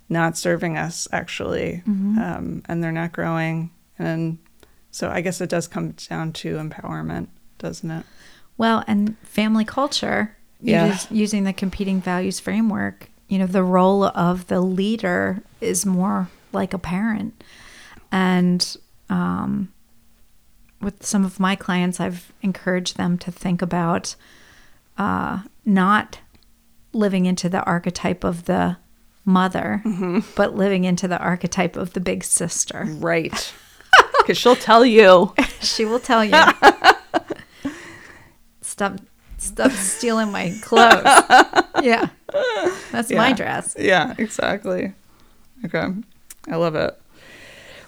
not 0.09 0.37
serving 0.37 0.77
us 0.77 1.07
actually 1.13 1.83
um, 1.87 2.63
and 2.67 2.83
they're 2.83 2.91
not 2.93 3.13
growing 3.13 3.71
and 3.99 4.39
so 4.91 5.11
I 5.11 5.21
guess 5.21 5.41
it 5.41 5.49
does 5.51 5.67
come 5.67 5.91
down 6.09 6.33
to 6.35 6.57
empowerment, 6.57 7.27
doesn't 7.59 7.91
it? 7.91 8.07
Well, 8.57 8.85
and 8.87 9.19
family 9.25 9.65
culture, 9.65 10.37
Yeah. 10.61 10.85
us- 10.87 11.11
using 11.11 11.43
the 11.45 11.53
competing 11.53 12.01
values 12.01 12.39
framework, 12.39 13.11
you 13.29 13.39
know, 13.41 13.47
the 13.47 13.65
role 13.65 14.05
of 14.05 14.47
the 14.47 14.61
leader 14.61 15.43
is 15.61 15.85
more 15.85 16.29
like 16.53 16.73
a 16.73 16.79
parent. 16.79 17.43
And 18.13 18.77
um, 19.11 19.73
with 20.81 21.05
some 21.05 21.25
of 21.25 21.41
my 21.41 21.57
clients, 21.57 21.99
I've 21.99 22.33
encouraged 22.43 22.97
them 22.97 23.19
to 23.19 23.33
think 23.33 23.63
about 23.63 24.15
uh, 24.99 25.43
not 25.65 26.19
living 26.93 27.27
into 27.27 27.49
the 27.49 27.63
archetype 27.65 28.25
of 28.25 28.45
the 28.45 28.77
mother, 29.25 29.83
but 30.37 30.55
living 30.55 30.85
into 30.85 31.09
the 31.09 31.19
archetype 31.19 31.77
of 31.77 31.93
the 31.95 32.01
big 32.01 32.25
sister. 32.25 32.87
Right. 32.89 33.53
Because 34.19 34.39
she'll 34.39 34.57
tell 34.57 34.87
you. 34.87 35.35
She 35.61 35.85
will 35.85 36.01
tell 36.01 36.25
you. 36.25 36.33
stop 38.63 38.99
stop 39.37 39.71
stealing 39.73 40.33
my 40.33 40.57
clothes. 40.63 41.05
Yeah. 41.83 42.09
That's 42.91 43.11
my 43.13 43.35
dress. 43.35 43.77
Yeah, 43.79 44.15
exactly. 44.17 44.95
Okay. 45.67 45.89
I 46.49 46.57
love 46.57 46.75
it. 46.75 46.99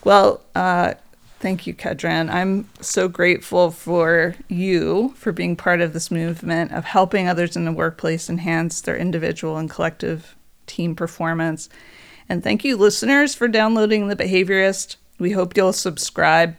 Well, 0.05 0.42
uh, 0.55 0.95
thank 1.40 1.66
you, 1.66 1.75
Kedren. 1.75 2.31
I'm 2.31 2.68
so 2.81 3.09
grateful 3.09 3.70
for 3.70 4.35
you 4.49 5.14
for 5.16 5.33
being 5.33 5.57
part 5.57 5.81
of 5.81 5.92
this 5.92 6.11
movement 6.11 6.72
of 6.72 6.85
helping 6.85 7.29
others 7.29 7.57
in 7.57 7.64
the 7.64 7.72
workplace 7.72 8.29
enhance 8.29 8.81
their 8.81 8.96
individual 8.96 9.57
and 9.57 9.70
collective 9.70 10.37
team 10.66 10.96
performance. 10.96 11.68
And 12.29 12.42
thank 12.42 12.64
you, 12.64 12.77
listeners, 12.77 13.35
for 13.35 13.49
downloading 13.49 14.09
The 14.09 14.16
Behaviorist. 14.16 14.96
We 15.18 15.33
hope 15.33 15.57
you'll 15.57 15.72
subscribe. 15.72 16.57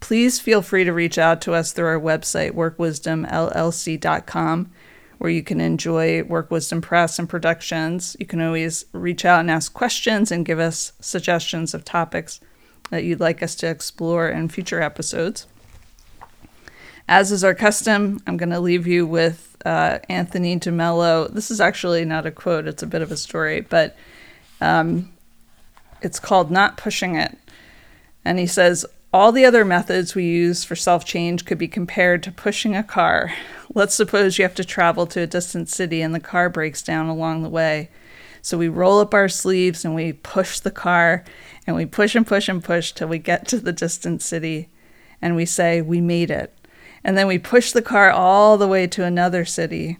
Please 0.00 0.38
feel 0.38 0.60
free 0.60 0.84
to 0.84 0.92
reach 0.92 1.16
out 1.16 1.40
to 1.42 1.54
us 1.54 1.72
through 1.72 1.86
our 1.86 2.00
website, 2.00 2.52
workwisdomllc.com. 2.52 4.70
where 5.18 5.30
you 5.30 5.42
can 5.42 5.60
enjoy 5.60 6.22
Work 6.24 6.50
Wisdom 6.50 6.82
Press 6.82 7.18
and 7.18 7.28
productions. 7.28 8.16
You 8.20 8.26
can 8.26 8.42
always 8.42 8.84
reach 8.92 9.24
out 9.24 9.40
and 9.40 9.50
ask 9.50 9.72
questions 9.72 10.30
and 10.30 10.44
give 10.44 10.58
us 10.58 10.92
suggestions 11.00 11.72
of 11.72 11.84
topics 11.84 12.40
that 12.90 13.04
you'd 13.04 13.20
like 13.20 13.42
us 13.42 13.54
to 13.56 13.68
explore 13.68 14.28
in 14.28 14.48
future 14.48 14.80
episodes. 14.80 15.46
As 17.08 17.32
is 17.32 17.44
our 17.44 17.54
custom, 17.54 18.22
I'm 18.26 18.36
going 18.36 18.50
to 18.50 18.60
leave 18.60 18.86
you 18.86 19.06
with 19.06 19.56
uh, 19.64 19.98
Anthony 20.08 20.58
DeMello. 20.58 21.32
This 21.32 21.50
is 21.50 21.60
actually 21.60 22.04
not 22.04 22.26
a 22.26 22.30
quote, 22.30 22.66
it's 22.66 22.82
a 22.82 22.86
bit 22.86 23.02
of 23.02 23.12
a 23.12 23.16
story, 23.16 23.60
but 23.60 23.96
um, 24.60 25.12
it's 26.00 26.18
called 26.18 26.50
Not 26.50 26.76
Pushing 26.76 27.16
It. 27.16 27.36
And 28.24 28.38
he 28.38 28.46
says, 28.46 28.86
all 29.12 29.30
the 29.30 29.44
other 29.44 29.64
methods 29.64 30.14
we 30.14 30.24
use 30.24 30.64
for 30.64 30.74
self 30.74 31.04
change 31.04 31.44
could 31.44 31.58
be 31.58 31.68
compared 31.68 32.22
to 32.24 32.32
pushing 32.32 32.74
a 32.74 32.82
car. 32.82 33.32
Let's 33.72 33.94
suppose 33.94 34.38
you 34.38 34.44
have 34.44 34.56
to 34.56 34.64
travel 34.64 35.06
to 35.06 35.20
a 35.20 35.26
distant 35.26 35.68
city 35.68 36.02
and 36.02 36.14
the 36.14 36.20
car 36.20 36.48
breaks 36.48 36.82
down 36.82 37.08
along 37.08 37.42
the 37.42 37.48
way. 37.48 37.90
So 38.44 38.58
we 38.58 38.68
roll 38.68 39.00
up 39.00 39.14
our 39.14 39.30
sleeves 39.30 39.86
and 39.86 39.94
we 39.94 40.12
push 40.12 40.60
the 40.60 40.70
car 40.70 41.24
and 41.66 41.74
we 41.74 41.86
push 41.86 42.14
and 42.14 42.26
push 42.26 42.46
and 42.46 42.62
push 42.62 42.92
till 42.92 43.08
we 43.08 43.18
get 43.18 43.48
to 43.48 43.58
the 43.58 43.72
distant 43.72 44.20
city 44.20 44.68
and 45.22 45.34
we 45.34 45.46
say, 45.46 45.80
We 45.80 46.02
made 46.02 46.30
it. 46.30 46.54
And 47.02 47.16
then 47.16 47.26
we 47.26 47.38
push 47.38 47.72
the 47.72 47.80
car 47.80 48.10
all 48.10 48.58
the 48.58 48.68
way 48.68 48.86
to 48.88 49.02
another 49.02 49.46
city 49.46 49.96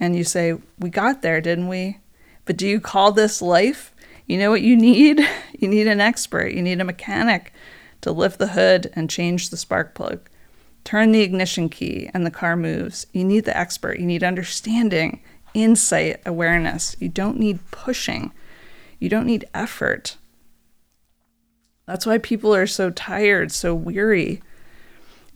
and 0.00 0.16
you 0.16 0.24
say, 0.24 0.58
We 0.76 0.90
got 0.90 1.22
there, 1.22 1.40
didn't 1.40 1.68
we? 1.68 2.00
But 2.46 2.56
do 2.56 2.66
you 2.66 2.80
call 2.80 3.12
this 3.12 3.40
life? 3.40 3.94
You 4.26 4.38
know 4.38 4.50
what 4.50 4.62
you 4.62 4.76
need? 4.76 5.20
You 5.56 5.68
need 5.68 5.86
an 5.86 6.00
expert, 6.00 6.48
you 6.48 6.60
need 6.60 6.80
a 6.80 6.84
mechanic 6.84 7.52
to 8.02 8.10
lift 8.12 8.38
the 8.38 8.48
hood 8.48 8.90
and 8.94 9.08
change 9.08 9.48
the 9.48 9.56
spark 9.56 9.94
plug. 9.94 10.28
Turn 10.82 11.12
the 11.12 11.22
ignition 11.22 11.70
key 11.70 12.10
and 12.12 12.26
the 12.26 12.30
car 12.30 12.54
moves. 12.54 13.06
You 13.12 13.24
need 13.24 13.46
the 13.46 13.56
expert. 13.56 13.98
You 13.98 14.04
need 14.04 14.22
understanding, 14.22 15.22
insight, 15.54 16.20
awareness. 16.26 16.96
You 17.00 17.08
don't 17.08 17.38
need 17.38 17.58
pushing. 17.70 18.32
You 18.98 19.08
don't 19.08 19.26
need 19.26 19.46
effort. 19.54 20.16
That's 21.86 22.06
why 22.06 22.18
people 22.18 22.54
are 22.54 22.66
so 22.66 22.90
tired, 22.90 23.52
so 23.52 23.74
weary. 23.74 24.42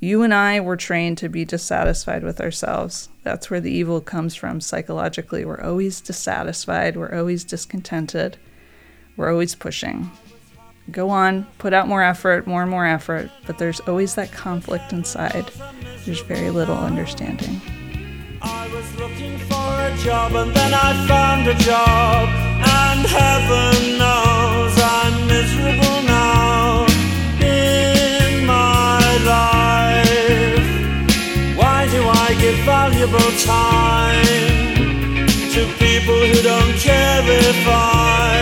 You 0.00 0.22
and 0.22 0.32
I 0.32 0.60
were 0.60 0.76
trained 0.76 1.18
to 1.18 1.28
be 1.28 1.44
dissatisfied 1.44 2.22
with 2.22 2.40
ourselves. 2.40 3.08
That's 3.22 3.50
where 3.50 3.60
the 3.60 3.72
evil 3.72 4.00
comes 4.00 4.34
from 4.34 4.60
psychologically. 4.60 5.44
We're 5.44 5.60
always 5.60 6.00
dissatisfied, 6.00 6.96
we're 6.96 7.14
always 7.14 7.44
discontented, 7.44 8.36
we're 9.16 9.30
always 9.30 9.54
pushing 9.54 10.10
go 10.90 11.10
on, 11.10 11.46
put 11.58 11.72
out 11.72 11.88
more 11.88 12.02
effort, 12.02 12.46
more 12.46 12.62
and 12.62 12.70
more 12.70 12.86
effort, 12.86 13.30
but 13.46 13.58
there's 13.58 13.80
always 13.80 14.14
that 14.14 14.32
conflict 14.32 14.92
inside. 14.92 15.50
There's 16.04 16.20
very 16.20 16.50
little 16.50 16.76
understanding. 16.76 17.60
Job 20.04 20.32
and 20.36 20.54
then 20.54 20.72
I 20.72 21.06
found 21.06 21.46
a 21.48 21.54
job, 21.54 22.28
and 22.82 23.04
heaven 23.04 23.98
knows 23.98 24.74
I'm 24.80 25.26
miserable 25.26 26.02
now 26.02 26.86
in 27.42 28.46
my 28.46 29.00
life. 29.34 30.68
Why 31.58 31.88
do 31.90 32.00
I 32.06 32.36
give 32.40 32.58
valuable 32.64 33.32
time 33.44 35.26
to 35.54 35.66
people 35.84 36.18
who 36.30 36.42
don't 36.42 36.74
care 36.78 37.22
if 37.26 37.68
I? 37.68 38.37